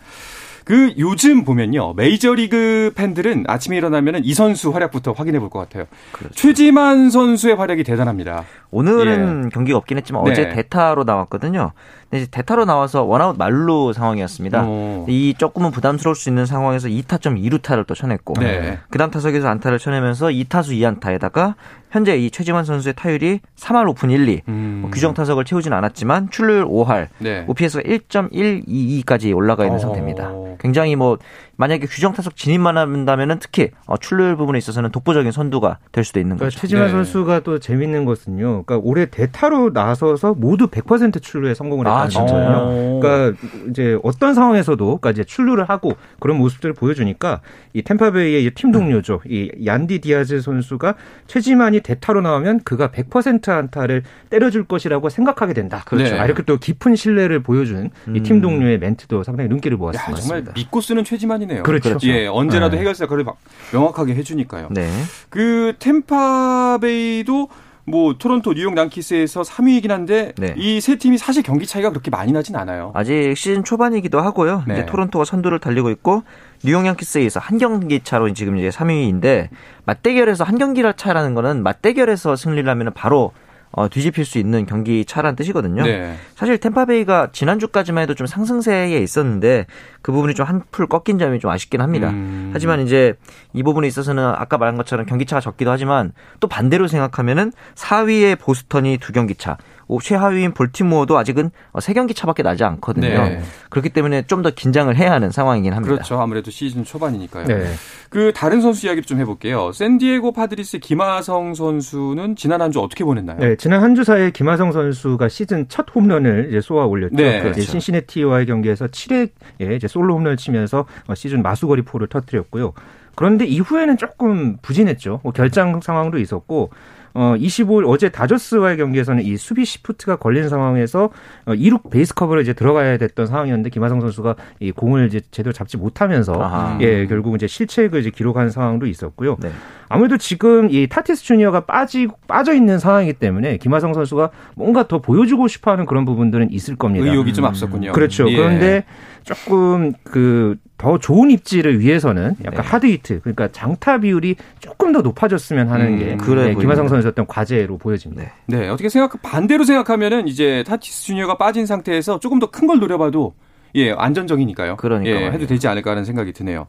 그 0.70 0.94
요즘 0.98 1.42
보면요 1.42 1.94
메이저리그 1.94 2.92
팬들은 2.94 3.42
아침에 3.48 3.76
일어나면은 3.76 4.24
이 4.24 4.34
선수 4.34 4.70
활약부터 4.70 5.10
확인해 5.10 5.40
볼 5.40 5.50
것 5.50 5.58
같아요. 5.58 5.86
그렇죠. 6.12 6.32
최지만 6.32 7.10
선수의 7.10 7.56
활약이 7.56 7.82
대단합니다. 7.82 8.44
오늘은 8.70 9.46
예. 9.46 9.48
경기가 9.48 9.78
없긴 9.78 9.96
했지만 9.98 10.22
네. 10.22 10.30
어제 10.30 10.48
대타로 10.48 11.02
나왔거든요. 11.02 11.72
근데 12.10 12.26
대타로 12.26 12.64
나와서 12.64 13.04
원아웃 13.04 13.36
말루 13.38 13.92
상황이었습니다. 13.94 14.64
오. 14.64 15.06
이 15.08 15.34
조금은 15.38 15.70
부담스러울 15.70 16.16
수 16.16 16.28
있는 16.28 16.44
상황에서 16.44 16.88
2타점 16.88 17.40
2루타를 17.40 17.86
또 17.86 17.94
쳐냈고 17.94 18.34
네. 18.34 18.78
그다음 18.90 19.12
타석에서 19.12 19.48
안타를 19.48 19.78
쳐내면서 19.78 20.26
2타수 20.26 20.98
2안타에다가 21.00 21.54
현재 21.90 22.16
이 22.16 22.30
최지만 22.30 22.64
선수의 22.64 22.94
타율이 22.94 23.40
3할 23.56 23.94
5푼 23.94 24.08
1리 24.08 24.40
음. 24.48 24.78
뭐 24.82 24.90
규정 24.90 25.14
타석을 25.14 25.44
채우진 25.44 25.72
않았지만 25.72 26.30
출루율 26.30 26.66
5할 26.66 27.08
네. 27.18 27.44
OPS가 27.46 27.82
1.122까지 27.84 29.34
올라가 29.34 29.64
있는 29.64 29.76
오. 29.76 29.80
상태입니다. 29.80 30.32
굉장히 30.58 30.96
뭐 30.96 31.16
만약에 31.60 31.86
규정 31.88 32.14
타석 32.14 32.36
진입만 32.36 32.78
한다면은 32.78 33.38
특히 33.38 33.68
어, 33.84 33.98
출루율 33.98 34.36
부분에 34.36 34.56
있어서는 34.56 34.92
독보적인 34.92 35.30
선두가 35.30 35.76
될 35.92 36.04
수도 36.04 36.18
있는 36.18 36.36
그러니까 36.36 36.46
거죠. 36.46 36.58
최지만 36.58 36.86
네. 36.86 36.92
선수가 36.92 37.40
또 37.40 37.58
재밌는 37.58 38.06
것은요. 38.06 38.62
그러니까 38.64 38.78
올해 38.78 39.04
대타로 39.04 39.68
나서서 39.74 40.32
모두 40.32 40.68
100% 40.68 41.20
출루에 41.20 41.52
성공을 41.52 41.86
아, 41.86 42.04
했다는 42.04 42.28
아, 42.28 42.32
거예요. 42.32 43.00
그러니까 43.00 43.46
이제 43.68 43.98
어떤 44.02 44.32
상황에서도 44.32 44.84
그러니까 44.84 45.10
이제 45.10 45.22
출루를 45.22 45.64
하고 45.68 45.92
그런 46.18 46.38
모습들을 46.38 46.72
보여주니까 46.72 47.42
이 47.74 47.82
템파베이의 47.82 48.50
팀 48.52 48.72
동료죠. 48.72 49.20
이 49.28 49.50
얀디 49.66 49.98
디아즈 49.98 50.40
선수가 50.40 50.94
최지만이 51.26 51.80
대타로 51.80 52.22
나오면 52.22 52.60
그가 52.64 52.88
100% 52.88 53.50
안타를 53.50 54.04
때려줄 54.30 54.64
것이라고 54.64 55.10
생각하게 55.10 55.52
된다. 55.52 55.82
그렇죠. 55.84 56.14
네. 56.14 56.20
아, 56.20 56.24
이렇게 56.24 56.42
또 56.44 56.56
깊은 56.56 56.96
신뢰를 56.96 57.42
보여준 57.42 57.90
이팀 58.16 58.36
음. 58.36 58.40
동료의 58.40 58.78
멘트도 58.78 59.24
상당히 59.24 59.50
눈길을 59.50 59.76
모았습니다. 59.76 60.12
야, 60.12 60.16
정말 60.16 60.44
믿고 60.54 60.80
쓰는 60.80 61.04
최지만이 61.04 61.49
네 61.49 61.49
그렇죠. 61.58 61.98
예, 62.04 62.26
언제라도 62.26 62.76
네. 62.76 62.80
해결사를 62.80 63.24
명확하게 63.72 64.14
해주니까요. 64.14 64.68
네. 64.70 64.88
그 65.28 65.74
템파베이도 65.78 67.48
뭐 67.90 68.14
토론토, 68.16 68.54
뉴욕 68.54 68.76
양키스에서 68.76 69.42
3위이긴 69.42 69.88
한데 69.88 70.32
네. 70.38 70.54
이세 70.56 70.96
팀이 70.96 71.18
사실 71.18 71.42
경기 71.42 71.66
차이가 71.66 71.90
그렇게 71.90 72.10
많이 72.10 72.30
나진 72.30 72.54
않아요. 72.56 72.92
아직 72.94 73.34
시즌 73.36 73.64
초반이기도 73.64 74.20
하고요. 74.20 74.64
네. 74.68 74.74
이제 74.74 74.86
토론토가 74.86 75.24
선두를 75.24 75.58
달리고 75.58 75.90
있고 75.90 76.22
뉴욕 76.62 76.86
양키스에서 76.86 77.40
한 77.40 77.58
경기 77.58 78.00
차로 78.00 78.32
지금 78.32 78.56
이제 78.56 78.68
3위인데 78.68 79.48
맞대결에서 79.84 80.44
한 80.44 80.58
경기 80.58 80.82
차라는 80.96 81.34
거는 81.34 81.62
맞대결에서 81.62 82.36
승리를 82.36 82.68
하면 82.68 82.92
바로 82.94 83.32
어, 83.72 83.88
뒤집힐 83.88 84.24
수 84.24 84.38
있는 84.38 84.66
경기 84.66 85.04
차란 85.04 85.36
뜻이거든요. 85.36 85.84
네. 85.84 86.16
사실 86.34 86.58
템파베이가 86.58 87.28
지난주까지만 87.32 88.02
해도 88.02 88.14
좀 88.14 88.26
상승세에 88.26 88.98
있었는데 88.98 89.66
그 90.02 90.10
부분이 90.12 90.34
좀 90.34 90.46
한풀 90.46 90.88
꺾인 90.88 91.18
점이 91.18 91.38
좀 91.38 91.50
아쉽긴 91.50 91.80
합니다. 91.80 92.10
음. 92.10 92.50
하지만 92.52 92.80
이제 92.80 93.14
이 93.52 93.62
부분에 93.62 93.86
있어서는 93.86 94.24
아까 94.24 94.58
말한 94.58 94.76
것처럼 94.76 95.06
경기차가 95.06 95.40
적기도 95.40 95.70
하지만 95.70 96.12
또 96.40 96.48
반대로 96.48 96.88
생각하면은 96.88 97.52
4위의 97.76 98.38
보스턴이 98.40 98.98
두 98.98 99.12
경기차, 99.12 99.56
최하위인 100.00 100.52
볼티모어도 100.52 101.18
아직은 101.18 101.50
세 101.80 101.94
경기 101.94 102.14
차밖에 102.14 102.42
나지 102.42 102.62
않거든요. 102.64 103.08
네. 103.08 103.40
그렇기 103.70 103.88
때문에 103.90 104.26
좀 104.26 104.42
더 104.42 104.50
긴장을 104.50 104.94
해야 104.96 105.12
하는 105.12 105.30
상황이긴 105.30 105.72
합니다. 105.72 105.94
그렇죠. 105.94 106.20
아무래도 106.20 106.50
시즌 106.50 106.84
초반이니까요. 106.84 107.46
네. 107.46 107.66
그 108.08 108.32
다른 108.34 108.60
선수 108.60 108.86
이야기를 108.86 109.04
좀 109.04 109.18
해볼게요. 109.20 109.72
샌디에고 109.72 110.32
파드리스 110.32 110.78
김하성 110.78 111.54
선수는 111.54 112.36
지난 112.36 112.60
한 112.62 112.70
주 112.70 112.80
어떻게 112.80 113.04
보냈나요? 113.04 113.38
네, 113.38 113.56
지난 113.56 113.82
한 113.82 113.94
주 113.94 114.04
사이에 114.04 114.30
김하성 114.30 114.72
선수가 114.72 115.28
시즌 115.28 115.66
첫 115.68 115.86
홈런을 115.94 116.46
이제 116.50 116.60
쏘아 116.60 116.86
올렸죠. 116.86 117.16
네, 117.16 117.40
그렇죠. 117.42 117.60
신시내티와의 117.62 118.46
경기에서 118.46 118.86
7회에 118.86 119.76
이제 119.76 119.88
솔로 119.88 120.14
홈런을 120.14 120.36
치면서 120.36 120.86
시즌 121.14 121.42
마수걸이 121.42 121.82
포를 121.82 122.06
터뜨렸고요. 122.06 122.72
그런데 123.16 123.44
이후에는 123.44 123.96
조금 123.96 124.56
부진했죠. 124.62 125.20
뭐 125.22 125.32
결장 125.32 125.80
상황도 125.80 126.18
있었고 126.18 126.70
어 127.14 127.34
25일 127.36 127.88
어제 127.88 128.08
다저스와의 128.08 128.76
경기에서는 128.76 129.24
이 129.24 129.36
수비 129.36 129.64
시프트가 129.64 130.16
걸린 130.16 130.48
상황에서 130.48 131.10
어 131.46 131.52
2루 131.52 131.90
베이스 131.90 132.14
커버를 132.14 132.42
이제 132.42 132.52
들어가야 132.52 132.98
됐던 132.98 133.26
상황이었는데 133.26 133.70
김하성 133.70 134.00
선수가 134.00 134.36
이 134.60 134.70
공을 134.70 135.06
이제 135.06 135.20
제대로 135.30 135.52
잡지 135.52 135.76
못하면서 135.76 136.32
아하. 136.40 136.78
예 136.80 137.06
결국 137.06 137.34
이제 137.34 137.46
실책을 137.46 138.00
이제 138.00 138.10
기록한 138.10 138.50
상황도 138.50 138.86
있었고요. 138.86 139.36
네. 139.40 139.50
아무래도 139.88 140.16
지금 140.16 140.68
이 140.70 140.86
타티스 140.86 141.24
주니어가 141.24 141.60
빠지 141.66 142.06
빠져 142.28 142.54
있는 142.54 142.78
상황이기 142.78 143.14
때문에 143.14 143.56
김하성 143.56 143.92
선수가 143.92 144.30
뭔가 144.54 144.86
더 144.86 145.00
보여주고 145.00 145.48
싶어하는 145.48 145.86
그런 145.86 146.04
부분들은 146.04 146.52
있을 146.52 146.76
겁니다. 146.76 147.06
의욕이 147.06 147.32
좀 147.34 147.44
앞섰군요. 147.44 147.92
그렇죠. 147.92 148.30
예. 148.30 148.36
그런데 148.36 148.84
조금 149.24 149.92
그 150.04 150.56
더 150.80 150.96
좋은 150.98 151.30
입지를 151.30 151.78
위해서는 151.80 152.36
약간 152.42 152.62
네. 152.62 152.68
hard 152.68 152.86
hit 152.86 153.20
그러니까 153.20 153.48
장타 153.52 153.98
비율이 153.98 154.36
조금 154.60 154.92
더 154.92 155.02
높아졌으면 155.02 155.68
하는 155.68 155.86
음, 155.88 155.98
게 155.98 156.16
그래 156.16 156.48
네, 156.48 156.54
김하성 156.54 156.88
선수의 156.88 157.10
어떤 157.12 157.26
과제로 157.26 157.76
보여집니다. 157.76 158.22
네. 158.46 158.56
네. 158.60 158.68
어떻게 158.70 158.88
생각 158.88 159.20
반대로 159.20 159.64
생각하면은 159.64 160.26
이제 160.26 160.64
타티스 160.66 161.02
주니어가 161.04 161.36
빠진 161.36 161.66
상태에서 161.66 162.18
조금 162.18 162.38
더 162.38 162.50
큰 162.50 162.66
걸 162.66 162.78
노려봐도 162.78 163.34
예 163.74 163.92
안전적이니까요. 163.92 164.76
그러니까 164.76 165.20
예, 165.20 165.30
해도 165.30 165.46
되지 165.46 165.68
않을까 165.68 165.90
하는 165.90 166.04
생각이 166.06 166.32
드네요. 166.32 166.66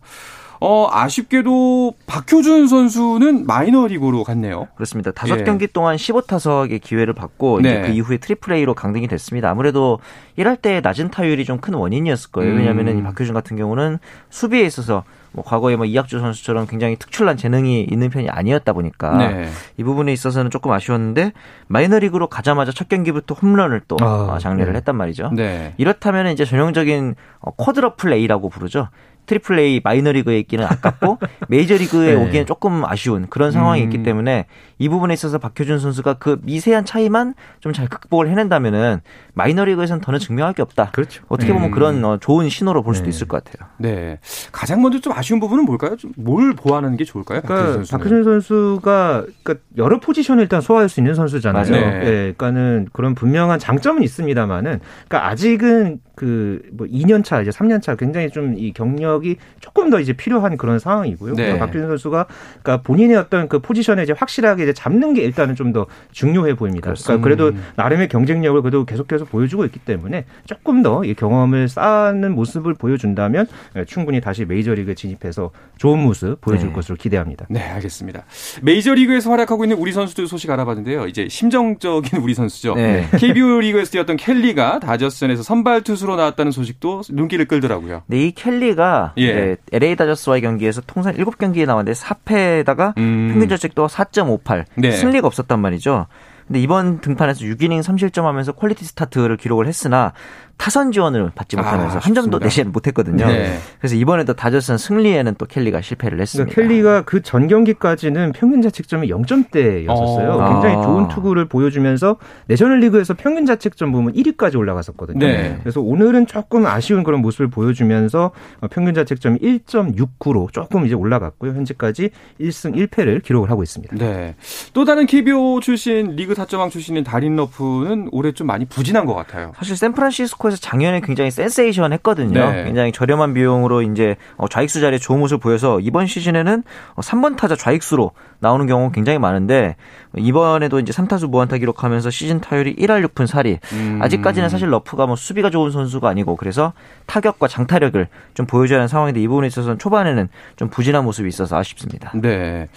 어, 0.64 0.88
아쉽게도 0.92 1.96
박효준 2.06 2.68
선수는 2.68 3.48
마이너리그로 3.48 4.24
갔네요. 4.24 4.68
그렇습니다. 4.76 5.12
다섯 5.12 5.40
예. 5.40 5.44
경기 5.44 5.66
동안 5.66 5.96
15타석의 5.96 6.82
기회를 6.82 7.14
받고 7.14 7.62
네. 7.62 7.70
이제 7.70 7.82
그 7.82 7.88
이후에 7.88 8.18
트리플 8.18 8.54
A로 8.54 8.76
강등이 8.76 9.08
됐습니다. 9.08 9.50
아무래도 9.50 10.00
1할대 10.38 10.80
낮은 10.82 11.10
타율이 11.10 11.46
좀 11.46 11.62
큰 11.62 11.76
원인이었을 11.76 12.32
거예요. 12.32 12.56
왜냐하면 12.56 12.88
음. 12.88 13.04
박효준 13.04 13.34
같은 13.36 13.56
경우는 13.56 14.00
수비에 14.30 14.62
있어서 14.64 15.04
뭐 15.32 15.44
과거에 15.46 15.76
뭐 15.76 15.86
이학주 15.86 16.20
선수처럼 16.20 16.68
굉장히 16.68 16.96
특출난 16.98 17.38
재능이 17.38 17.84
있는 17.84 18.10
편이 18.10 18.30
아니었다 18.30 18.74
보니까 18.74 19.18
네. 19.18 19.50
이 19.78 19.84
부분에 19.84 20.12
있어서는 20.12 20.52
조금 20.52 20.72
아쉬웠는데 20.72 21.32
마이너리그로 21.68 22.28
가자마자 22.28 22.72
첫 22.72 22.90
경기부터 22.90 23.36
홈런을 23.36 23.82
또 23.88 23.96
아, 24.02 24.34
어, 24.34 24.38
작렬을 24.40 24.74
네. 24.74 24.78
했단 24.78 24.96
말이죠. 24.96 25.32
네. 25.36 25.74
이렇다면 25.78 26.28
이제 26.34 26.44
전형적인 26.46 27.16
어, 27.40 27.52
quadruple 27.52 28.12
A라고 28.12 28.50
부르죠. 28.50 28.90
트리플 29.26 29.60
A 29.60 29.82
마이너리그에 29.84 30.40
있기는 30.40 30.66
아깝고 30.66 31.18
메이저리그에 31.48 32.16
네. 32.16 32.24
오기엔 32.24 32.46
조금 32.46 32.84
아쉬운 32.86 33.28
그런 33.30 33.52
상황이 33.52 33.82
음. 33.82 33.86
있기 33.86 34.04
때문에 34.04 34.46
이 34.82 34.90
부분에 34.90 35.14
있어서 35.14 35.38
박효준 35.38 35.80
선수가 35.80 36.16
그 36.16 36.40
미세한 36.44 36.86
차이만 36.86 37.36
좀 37.60 37.72
잘 37.72 37.88
극복을 37.88 38.28
해낸다면은 38.30 39.00
마이너리그에서는 39.34 40.02
더는 40.02 40.20
증명할 40.20 40.54
게 40.54 40.62
없다. 40.62 40.90
그렇죠. 40.92 41.24
어떻게 41.30 41.54
보면 41.54 41.70
음. 41.70 41.72
그런 41.72 42.04
어, 42.04 42.18
좋은 42.18 42.50
신호로 42.50 42.84
볼 42.84 42.96
수도 42.96 43.06
네. 43.06 43.10
있을 43.12 43.28
것 43.28 43.44
같아요. 43.44 43.70
네. 43.78 44.20
가장 44.52 44.82
먼저 44.82 45.00
좀 45.00 45.14
아쉬운 45.14 45.40
부분은 45.40 45.64
뭘까요? 45.66 45.96
뭘 46.18 46.54
보완하는 46.54 46.98
게 46.98 47.06
좋을까요? 47.06 47.42
그러니까 47.42 47.84
박효준 47.90 48.24
선수가 48.24 49.26
그러니까 49.44 49.66
여러 49.78 50.00
포지션을 50.00 50.44
일단 50.44 50.60
소화할 50.60 50.90
수 50.90 51.00
있는 51.00 51.16
선수잖아요. 51.16 51.72
네. 51.72 51.80
네. 51.82 52.04
그러니까는 52.04 52.88
그런 52.92 53.16
분명한 53.16 53.60
장점은 53.60 54.04
있습니다만은 54.04 54.80
그러니까 55.08 55.30
아직은 55.30 56.00
그 56.16 56.62
뭐 56.74 56.88
2년 56.88 57.24
차 57.24 57.42
이제 57.42 57.50
3년 57.52 57.82
차 57.82 57.96
굉장히 57.96 58.30
좀 58.30 58.56
이 58.58 58.74
경력이 58.74 59.38
조금 59.60 59.90
더 59.90 60.00
이제 60.00 60.14
필요한 60.14 60.58
그런 60.58 60.78
상황이고요. 60.80 61.36
네. 61.36 61.44
그러니까 61.44 61.66
박규진 61.66 61.88
선수가 61.88 62.26
그러니까 62.62 62.82
본인의 62.84 63.18
어떤 63.18 63.48
그 63.48 63.60
포지션에 63.60 64.04
이제 64.04 64.14
확실하게 64.14 64.64
이제 64.64 64.71
잡는 64.74 65.14
게 65.14 65.24
일단은 65.24 65.56
좀 65.56 65.72
더 65.72 65.86
중요해 66.12 66.56
보입니다. 66.56 66.88
그렇습니다. 66.88 67.24
그러니까 67.24 67.50
그래도 67.52 67.66
나름의 67.78 68.10
경쟁력을 68.10 68.62
그래도 68.62 68.84
계속해서 68.84 69.24
보여주고 69.24 69.64
있기 69.66 69.80
때문에 69.80 70.26
조금 70.46 70.82
더 70.84 71.02
이 71.06 71.14
경험을 71.14 71.70
쌓는 71.70 72.36
모습을 72.36 72.74
보여준다면 72.74 73.48
예, 73.78 73.86
충분히 73.86 74.20
다시 74.20 74.44
메이저리그에 74.46 74.94
진입해서 74.96 75.52
좋은 75.78 76.00
모습 76.00 76.42
보여줄 76.42 76.68
네. 76.70 76.74
것으로 76.74 76.96
기대합니다. 76.98 77.46
네, 77.50 77.62
알겠습니다. 77.62 78.24
메이저리그에서 78.62 79.32
활약하고 79.32 79.64
있는 79.64 79.78
우리 79.78 79.92
선수들 79.94 80.28
소식 80.28 80.50
알아봤는데요. 80.52 81.08
이제 81.08 81.28
심정적인 81.30 82.20
우리 82.20 82.34
선수죠. 82.34 82.76
네. 82.76 83.08
KBO 83.18 83.62
리그에서 83.62 83.92
뛰었던 83.92 84.18
켈리가 84.18 84.80
다저스전에서 84.80 85.44
선발 85.44 85.82
투수로 85.84 86.16
나왔다는 86.18 86.52
소식도 86.52 87.04
눈길을 87.10 87.46
끌더라고요. 87.46 88.04
네, 88.08 88.28
이 88.28 88.32
켈리가 88.34 89.14
예. 89.18 89.56
LA 89.72 89.96
다저스와의 89.96 90.42
경기에서 90.42 90.82
통산 90.86 91.16
7경기에 91.16 91.66
나왔는데 91.66 91.98
4패에다가 92.00 92.98
음. 92.98 93.30
평균 93.32 93.50
자책도 93.50 93.88
4.58. 93.88 94.61
네. 94.76 94.92
승리가 94.92 95.28
없었단 95.28 95.60
말이죠. 95.60 96.08
근데 96.48 96.60
이번 96.60 97.00
등판에서 97.00 97.42
6이닝 97.46 97.82
3실점 97.82 98.24
하면서 98.24 98.52
퀄리티 98.52 98.84
스타트를 98.84 99.38
기록을 99.38 99.68
했으나 99.68 100.14
타선 100.62 100.92
지원을 100.92 101.32
받지 101.34 101.58
아, 101.58 101.62
못하면서 101.64 101.98
아, 101.98 102.00
한 102.04 102.14
점도 102.14 102.38
내지 102.38 102.64
못했거든요. 102.64 103.26
네. 103.26 103.58
그래서 103.80 103.96
이번에도 103.96 104.34
다저스는 104.34 104.78
승리에는 104.78 105.34
또 105.40 105.48
켈리가 105.48 105.82
실패를 105.82 106.22
했습니다. 106.22 106.54
그러니까 106.54 106.72
켈리가 106.74 107.02
그 107.02 107.22
전 107.24 107.48
경기까지는 107.48 108.34
평균 108.34 108.62
자책점이 108.62 109.08
0점대였었어요. 109.10 110.30
어. 110.30 110.54
굉장히 110.54 110.76
아. 110.76 110.82
좋은 110.84 111.08
투구를 111.08 111.46
보여주면서 111.46 112.18
내셔널리그에서 112.48 113.16
평균 113.16 113.48
자책점 113.48 113.92
보면 113.92 114.14
1위까지 114.14 114.56
올라갔었거든요. 114.56 115.26
네. 115.26 115.58
그래서 115.62 115.82
오늘은 115.82 116.28
조금 116.28 116.68
아쉬운 116.68 117.04
그런 117.04 117.22
모습을 117.22 117.50
보여주면서 117.50 118.32
평균 118.70 118.94
자책점이 118.94 119.40
1.69로 119.40 120.52
조금 120.54 120.86
이제 120.86 120.94
올라갔고요. 120.94 121.54
현재까지 121.54 122.12
1승 122.40 122.76
1패를 122.76 123.24
기록을 123.24 123.50
하고 123.50 123.64
있습니다. 123.64 123.96
네. 123.96 124.36
또 124.74 124.86
다른 124.86 125.08
KBO 125.08 125.60
출신 125.62 126.16
리그 126.16 126.36
타점왕 126.36 126.70
출신인 126.70 127.04
다린 127.04 127.36
러프는 127.36 128.10
올해 128.12 128.32
좀 128.34 128.46
많이 128.46 128.66
부진한 128.66 129.06
것 129.06 129.16
같아요. 129.16 129.54
사실 129.56 129.76
샌프란시스코 129.76 130.51
에서 130.52 130.60
작년에 130.62 131.02
굉장히 131.02 131.32
센세이션 131.32 131.94
했거든요. 131.94 132.52
네. 132.52 132.64
굉장히 132.66 132.92
저렴한 132.92 133.34
비용으로 133.34 133.82
이제 133.82 134.16
어, 134.38 134.48
좌익수 134.48 134.82
자리에 134.82 135.00
좋은 135.00 135.20
모습을 135.20 135.40
보여서 135.40 135.80
이번 135.80 136.08
시즌에는 136.08 136.64
3번 136.98 137.34
어, 137.34 137.36
타자 137.36 137.56
좌익수로 137.56 138.12
나오는 138.40 138.66
경우가 138.68 138.92
굉장히 138.92 139.20
많은데 139.20 139.76
이번에도 140.18 140.80
이제 140.80 140.92
3타수 140.92 141.30
무안타 141.30 141.58
기록하면서 141.58 142.10
시즌 142.10 142.42
타율이 142.42 142.76
1할 142.76 143.06
6푼 143.08 143.28
4리. 143.28 143.60
음. 143.74 144.00
아직까지는 144.02 144.50
사실 144.50 144.70
러프가 144.70 145.06
뭐 145.06 145.16
수비가 145.16 145.50
좋은 145.50 145.72
선수가 145.72 146.08
아니고 146.10 146.36
그래서 146.36 146.74
타격과 147.06 147.48
장타력을 147.48 148.08
좀 148.34 148.46
보여줘야 148.46 148.80
하는 148.80 148.88
상황인데 148.88 149.22
이 149.22 149.28
부분에 149.28 149.48
있어서는 149.48 149.78
초반에는 149.80 150.28
좀 150.56 150.70
부진한 150.70 151.04
모습이 151.06 151.28
있어서 151.30 151.58
아쉽습니다. 151.58 152.12
네. 152.16 152.68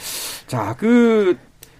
자, 0.47 0.75
그 0.79 1.37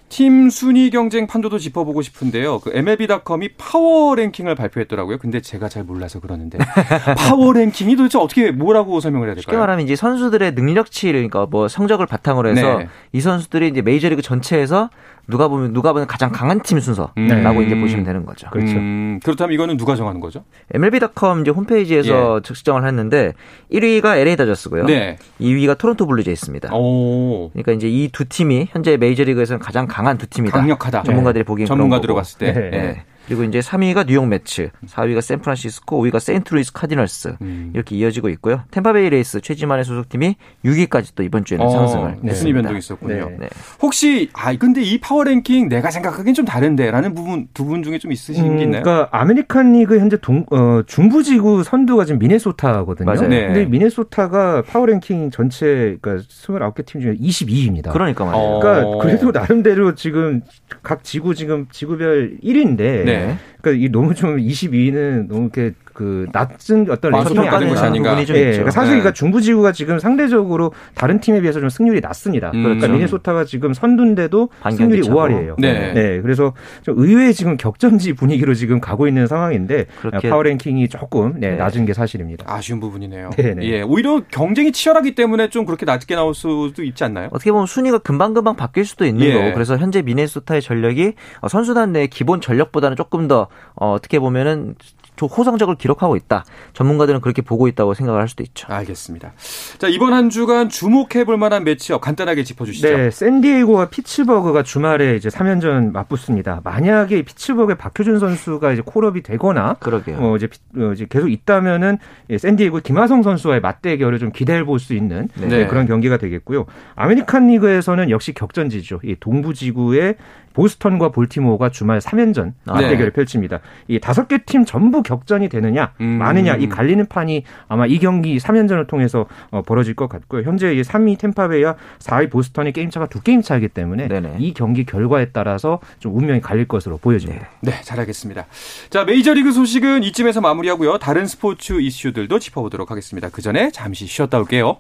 팀 0.09 0.49
순위 0.51 0.91
경쟁 0.91 1.27
판도도 1.27 1.59
짚어보고 1.59 2.03
싶은데요. 2.03 2.61
그 2.61 2.71
MLB.com이 2.75 3.51
파워 3.57 4.15
랭킹을 4.15 4.55
발표했더라고요. 4.55 5.19
근데 5.19 5.41
제가 5.41 5.69
잘 5.69 5.83
몰라서 5.83 6.21
그러는데 6.21 6.59
파워 7.19 7.53
랭킹이 7.53 7.97
도대체 7.97 8.19
어떻게 8.19 8.51
뭐라고 8.51 9.01
설명을 9.01 9.29
해야 9.29 9.35
될까요? 9.35 9.43
쉽게 9.43 9.57
말하면 9.57 9.85
이제 9.85 9.97
선수들의 9.97 10.53
능력치 10.53 11.07
그러니까 11.09 11.47
뭐 11.47 11.69
성적을 11.69 12.07
바탕으로 12.07 12.51
해서 12.51 12.79
네. 12.79 12.89
이 13.13 13.21
선수들이 13.21 13.69
이제 13.69 13.83
메이저리그 13.83 14.23
전체에서 14.23 14.91
누가 15.27 15.49
보면 15.49 15.73
누가 15.73 15.93
보면 15.93 16.07
가장 16.07 16.31
강한 16.33 16.61
팀 16.63 16.81
순서라고 16.81 17.15
음. 17.19 17.63
이제 17.67 17.75
보시면 17.79 18.05
되는 18.05 18.25
거죠. 18.27 18.49
그렇죠. 18.51 18.77
음. 18.77 19.21
그렇다면 19.23 19.55
이거는 19.55 19.77
누가 19.77 19.97
정하는 19.97 20.21
거죠? 20.21 20.45
MLB.com 20.73 21.41
이제 21.41 21.51
홈페이지에서 21.51 22.37
예. 22.39 22.43
측정을 22.43 22.87
했는데 22.87 23.33
1위가 23.73 24.17
LA 24.19 24.37
다저스고요. 24.37 24.85
네. 24.87 25.17
2위가 25.41 25.79
토론토 25.79 26.07
블루제이스입니다. 26.07 26.75
오. 26.75 27.51
그러니까 27.53 27.73
이제 27.73 27.89
이 27.89 28.09
두 28.13 28.25
팀이 28.29 28.69
현재 28.71 28.97
메이저리그에서는 28.97 29.59
가장 29.61 29.87
강한 29.87 30.19
두 30.19 30.27
팀이다. 30.27 30.59
강력하다. 30.59 31.03
전문가들이 31.05 31.43
네. 31.43 31.47
보기엔 31.47 31.67
전문가들로 31.67 32.15
봤을 32.15 32.39
때. 32.39 32.53
네. 32.53 33.05
네. 33.27 33.29
그리고 33.29 33.45
이제 33.45 33.61
3위가 33.61 34.07
뉴욕 34.07 34.27
메츠, 34.27 34.71
4위가 34.87 35.21
샌프란시스코, 35.21 36.03
5위가 36.03 36.21
세인트루이스 36.21 36.73
카디널스 36.73 37.37
음. 37.41 37.71
이렇게 37.75 37.97
이어지고 37.97 38.29
있고요. 38.31 38.63
템파베이 38.71 39.11
레이스 39.11 39.41
최지만의 39.41 39.85
소속팀이 39.85 40.37
6위까지 40.65 41.13
또 41.15 41.23
이번 41.23 41.45
주에는 41.45 41.65
어, 41.65 41.71
상승을 41.71 42.17
네. 42.23 42.31
무슨 42.31 42.49
이변도 42.49 42.77
있었군요. 42.77 43.31
네. 43.31 43.37
네. 43.41 43.49
혹시 43.81 44.29
아 44.35 44.55
근데 44.57 44.83
이 44.83 44.99
파워 45.01 45.25
랭킹 45.25 45.69
내가 45.69 45.91
생각하기엔 45.91 46.35
좀 46.35 46.45
다른데라는 46.45 47.15
부분 47.15 47.49
두 47.55 47.65
분 47.65 47.83
중에 47.83 47.99
좀 47.99 48.13
있으신 48.13 48.45
음, 48.45 48.57
게 48.59 48.65
있나요? 48.65 48.83
그러니까 48.83 49.09
아메리칸 49.11 49.73
리그 49.73 49.99
현재 49.99 50.19
동, 50.21 50.45
어, 50.51 50.83
중부지구 50.87 51.65
선두가 51.65 52.05
지금 52.05 52.19
미네소타거든요. 52.19 53.07
맞아요. 53.07 53.29
네. 53.29 53.47
근데 53.47 53.65
미네소타가 53.65 54.63
파워 54.63 54.85
랭킹 54.87 55.31
전체 55.31 55.97
그러니까 56.03 56.27
29개 56.29 56.85
팀 56.85 57.01
중에 57.01 57.15
22위입니다. 57.17 57.91
그러니까 57.91 58.25
말이에요. 58.27 58.61
그러니까 58.61 58.99
그래도 58.99 59.31
나름대로 59.33 59.95
지금 59.95 60.43
각 60.83 61.03
지구 61.05 61.35
지금 61.35 61.67
지구별 61.71 62.39
1위인데 62.45 63.05
네. 63.19 63.37
그러니까 63.61 63.85
이 63.85 63.89
너무 63.91 64.15
좀 64.15 64.37
22위는 64.37 65.29
너무 65.29 65.51
이렇게 65.55 65.73
그 65.95 66.27
낮은 66.33 66.91
어떤 66.91 67.13
랭킹이 67.13 67.49
아닌 67.49 67.69
것이 67.69 67.83
아닌가. 67.85 68.21
예, 68.21 68.25
그러니까 68.25 68.71
사실 68.73 68.95
네. 68.95 69.01
그러니까 69.01 69.13
중부지구가 69.13 69.73
지금 69.73 70.01
상대적으로 70.01 70.73
다른 70.95 71.21
팀에 71.21 71.41
비해서 71.41 71.61
좀 71.61 71.69
승률이 71.69 72.01
낮습니다. 72.01 72.51
음. 72.53 72.65
그러니까 72.65 72.89
미네소타가 72.89 73.45
지금 73.45 73.73
선두인데도 73.73 74.51
승률이 74.77 75.03
5할이에요. 75.03 75.55
네. 75.59 75.93
네. 75.95 76.21
그래서 76.21 76.53
좀 76.83 76.99
의외의 76.99 77.33
지금 77.33 77.57
격전지 77.57 78.15
분위기로 78.15 78.55
지금 78.55 78.81
가고 78.81 79.07
있는 79.07 79.27
상황인데 79.27 79.87
그렇게. 80.01 80.29
파워 80.29 80.43
랭킹이 80.43 80.89
조금 80.89 81.35
네, 81.39 81.51
네, 81.51 81.57
낮은 81.57 81.87
게 81.87 81.95
사실입니다. 81.95 82.45
아쉬운 82.49 82.81
부분이네요. 82.81 83.31
네네. 83.31 83.55
네. 83.55 83.69
예, 83.69 83.83
오히려 83.83 84.21
경쟁이 84.31 84.73
치열하기 84.73 85.15
때문에 85.15 85.49
좀 85.49 85.65
그렇게 85.65 85.87
낮게 85.87 86.17
나올 86.17 86.35
수도 86.35 86.83
있지 86.83 87.05
않나요? 87.05 87.29
어떻게 87.31 87.53
보면 87.53 87.67
순위가 87.67 87.99
금방금방 87.99 88.57
바뀔 88.57 88.85
수도 88.85 89.07
있는 89.07 89.25
예. 89.27 89.33
거고 89.35 89.53
그래서 89.53 89.77
현재 89.77 90.03
미네소타의 90.03 90.61
전력이 90.61 91.13
선수단 91.49 91.93
내 91.93 92.09
기본 92.09 92.41
전력보다는 92.41 92.97
조금 92.97 93.29
더 93.29 93.47
어, 93.77 93.93
어떻게 93.93 94.19
보면은 94.19 94.75
호성적을 95.23 95.77
기록하고 95.77 96.17
있다. 96.17 96.45
전문가들은 96.75 97.21
그렇게 97.21 97.43
보고 97.43 97.67
있다고 97.69 97.95
생각을 97.95 98.21
할 98.21 98.29
수도 98.29 98.43
있죠. 98.43 98.67
알겠습니다. 98.73 99.33
자, 99.79 99.89
이번 99.89 100.13
한 100.13 100.31
주간 100.31 100.69
주목해 100.69 101.25
볼 101.25 101.37
만한 101.39 101.65
matchup 101.65 102.01
간단하게 102.01 102.45
짚어 102.45 102.65
주시죠. 102.65 102.89
네, 102.97 103.11
샌디에이고와 103.11 103.87
피츠버그가 103.91 104.63
주말에 104.63 105.17
이제 105.17 105.29
3연전 105.29 105.93
맞붙습니다. 105.93 106.61
만약에 106.65 107.23
피츠버그의 107.23 107.77
박효준 107.79 108.19
선수가 108.19 108.73
이제 108.73 108.83
call-up이 108.85 109.23
되거나 109.23 109.75
그러게요. 109.75 110.19
어, 110.21 110.37
이제, 110.37 110.49
어, 110.77 110.93
이제 110.93 111.07
계속 111.09 111.29
있다면은 111.31 111.99
샌디에이고 112.37 112.81
김하성 112.81 113.23
선수와의 113.23 113.61
맞대결을 113.61 114.19
좀 114.19 114.31
기대해 114.33 114.63
볼 114.65 114.75
수 114.79 114.93
있는 114.95 115.29
네. 115.37 115.47
네, 115.47 115.67
그런 115.69 115.87
경기가 115.87 116.17
되겠고요. 116.17 116.67
아메리칸 116.97 117.47
리그에서는 117.47 118.11
역시 118.11 118.35
격전지죠. 118.35 119.01
이 119.05 119.15
동부 119.21 119.55
지구의 119.55 120.17
보스턴과 120.53 121.11
볼티모어가 121.11 121.71
주말 121.71 121.99
3연전 122.01 122.53
아, 122.67 122.75
맞대결을 122.75 123.07
네. 123.07 123.11
펼칩니다. 123.11 123.61
이 123.89 123.99
다섯 124.01 124.27
개 124.29 124.39
팀 124.39 124.65
전부 124.65 125.03
격전이 125.05 125.49
되느냐 125.49 125.93
음. 126.01 126.07
마느냐 126.19 126.57
이 126.57 126.69
갈리는 126.69 127.07
판이 127.07 127.45
아마 127.69 127.87
이 127.87 127.99
경기 128.01 128.39
3연전을 128.39 128.89
통해서 128.89 129.27
어, 129.51 129.63
벌어질 129.63 129.95
것 129.95 130.09
같고요. 130.09 130.43
현재 130.43 130.75
3위 130.75 131.19
템파베이와 131.19 131.77
4위 132.01 132.31
보스턴의 132.31 132.73
게임 132.73 132.91
차가 132.91 133.07
두 133.07 133.23
게임 133.23 133.43
차이기 133.43 133.69
때문에 133.69 134.09
네네. 134.09 134.37
이 134.41 134.53
경기 134.53 134.85
결과에 134.85 135.27
따라서 135.27 135.79
좀 136.01 136.17
운명이 136.17 136.41
갈릴 136.41 136.67
것으로 136.67 136.99
보여집니다. 136.99 137.49
네, 137.61 137.71
네 137.71 137.83
잘하겠습니다. 137.83 138.47
자 138.91 139.05
메이저리그 139.05 139.53
소식은 139.53 140.03
이쯤에서 140.03 140.41
마무리하고요. 140.41 140.99
다른 140.99 141.27
스포츠 141.27 141.81
이슈들도 141.81 142.39
짚어보도록 142.39 142.91
하겠습니다. 142.91 143.29
그 143.29 143.43
전에 143.43 143.71
잠시 143.71 144.07
쉬었다 144.07 144.39
올게요. 144.39 144.79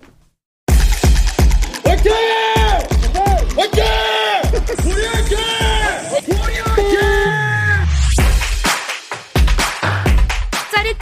화이팅! 1.85 2.13
화이팅! 3.57 3.85
화이팅! 4.57 5.04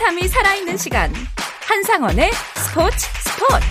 짜릿함이 0.03 0.27
살아있는 0.27 0.77
시간. 0.77 1.13
한상원의 1.69 2.31
스포츠 2.57 2.97
스포츠. 2.97 3.67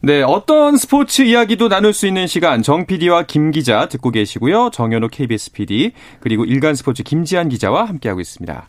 네, 0.00 0.22
어떤 0.22 0.76
스포츠 0.76 1.22
이야기도 1.22 1.68
나눌 1.68 1.92
수 1.92 2.06
있는 2.06 2.26
시간 2.26 2.62
정 2.62 2.86
PD와 2.86 3.24
김 3.24 3.52
기자 3.52 3.88
듣고 3.88 4.10
계시고요. 4.10 4.70
정현호 4.72 5.08
KBS 5.08 5.52
PD 5.52 5.92
그리고 6.20 6.44
일간 6.44 6.74
스포츠 6.74 7.04
김지한 7.04 7.48
기자와 7.48 7.84
함께하고 7.84 8.20
있습니다. 8.20 8.68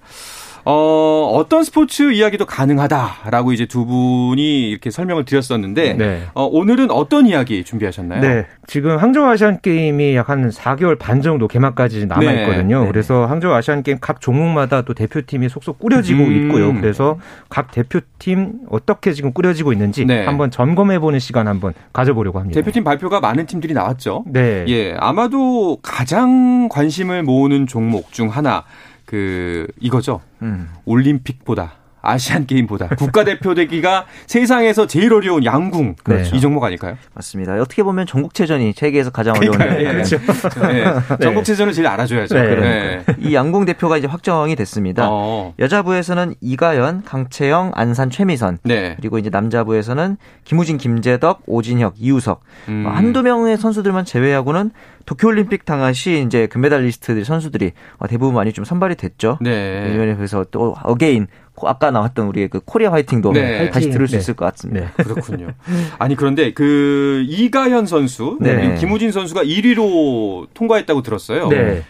어, 0.70 1.32
어떤 1.34 1.64
스포츠 1.64 2.12
이야기도 2.12 2.46
가능하다라고 2.46 3.54
이제 3.54 3.66
두 3.66 3.86
분이 3.86 4.70
이렇게 4.70 4.92
설명을 4.92 5.26
드렸었는데 5.26 5.94
네. 5.94 6.24
어, 6.34 6.44
오늘은 6.44 6.92
어떤 6.92 7.26
이야기 7.26 7.64
준비하셨나요? 7.64 8.22
네. 8.22 8.46
지금 8.68 8.98
항저우 8.98 9.26
아시안 9.26 9.62
게임이 9.62 10.16
약 10.16 10.28
한 10.28 10.50
4개월 10.50 11.00
반 11.00 11.22
정도 11.22 11.48
개막까지 11.48 12.06
남아 12.06 12.20
네. 12.20 12.42
있거든요. 12.42 12.82
네. 12.82 12.88
그래서 12.92 13.26
항저우 13.26 13.54
아시안 13.54 13.82
게임 13.82 13.98
각 14.02 14.20
종목마다 14.20 14.82
또 14.82 14.94
대표팀이 14.94 15.48
속속 15.48 15.80
꾸려지고 15.80 16.24
음. 16.24 16.34
있고요. 16.34 16.74
그래서 16.74 17.18
각 17.50 17.72
대표팀 17.72 18.68
어떻게 18.70 19.14
지금 19.14 19.32
꾸려지고 19.32 19.72
있는지 19.72 20.04
네. 20.06 20.26
한번 20.26 20.52
점검해 20.52 21.00
보는 21.00 21.20
시간 21.20 21.48
한번 21.48 21.74
가져보려고 21.94 22.40
합니다. 22.40 22.60
대표팀 22.60 22.84
발표가 22.84 23.22
많은 23.22 23.46
팀들이 23.46 23.74
나왔죠. 23.74 24.26
네. 24.28 24.66
예. 24.68 24.96
아마도 25.00 25.78
가장 25.82 26.68
관심을 26.70 27.24
모으는 27.24 27.68
종목 27.68 28.12
중 28.12 28.28
하나 28.28 28.66
그 29.08 29.68
이거죠. 29.80 30.20
음. 30.42 30.70
올림픽보다 30.84 31.77
아시안 32.08 32.46
게임보다 32.46 32.88
국가대표 32.98 33.54
되기가 33.54 34.06
세상에서 34.28 34.88
제일 34.88 35.14
어려운 35.14 35.44
양궁 35.44 35.96
그렇죠. 36.04 36.36
이 36.36 36.40
종목 36.40 36.64
아닐까요? 36.64 36.98
맞습니다. 37.14 37.54
어떻게 37.56 37.84
보면 37.84 38.06
전국체전이 38.06 38.74
세계에서 38.74 39.10
가장 39.10 39.36
어려운 39.36 39.58
네. 39.58 39.84
그렇죠. 39.84 40.18
네. 40.62 40.86
전국체전을 41.22 41.74
제일 41.74 41.88
알아줘야죠. 41.88 42.34
네. 42.34 42.56
네. 42.56 43.06
이 43.20 43.36
양궁 43.36 43.66
대표가 43.66 43.98
이제 43.98 44.08
확정이 44.08 44.56
됐습니다. 44.56 45.08
어. 45.10 45.54
여자부에서는 45.60 46.36
이가연, 46.40 47.04
강채영, 47.04 47.74
안산, 47.76 48.10
최미선 48.10 48.60
네. 48.64 48.96
그리고 48.98 49.18
이제 49.18 49.30
남자부에서는 49.30 50.18
김우진, 50.46 50.78
김재덕, 50.78 51.44
오진혁, 51.46 51.96
이우석 51.98 52.42
음. 52.70 52.86
한두 52.88 53.22
명의 53.22 53.58
선수들만 53.58 54.06
제외하고는 54.06 54.72
도쿄올림픽 55.06 55.66
당시 55.66 56.24
이제 56.26 56.48
금메달리스트들 56.48 57.24
선수들이 57.26 57.72
대부분 58.10 58.36
많이 58.36 58.52
좀 58.54 58.66
선발이 58.66 58.96
됐죠. 58.96 59.38
네. 59.42 59.94
그래서 60.18 60.46
또 60.52 60.76
again 60.84 61.28
아까 61.64 61.90
나왔던 61.92 62.28
우리의 62.28 62.50
그 62.50 62.60
코리아 62.64 62.92
화이팅도 62.92 63.32
네. 63.34 63.70
다시 63.72 63.90
들을 63.90 64.08
수 64.08 64.14
네. 64.14 64.20
있을 64.20 64.36
것 64.36 64.46
같습니다. 64.46 64.92
네. 64.98 65.04
그렇군요. 65.04 65.48
아니 65.98 66.16
그런데 66.16 66.54
그 66.54 67.24
이가현 67.28 67.86
선수, 67.86 68.38
네. 68.40 68.76
김우진 68.76 69.12
선수가 69.12 69.44
1위로 69.44 70.48
통과했다고 70.54 71.02
들었어요. 71.02 71.48
네. 71.50 71.84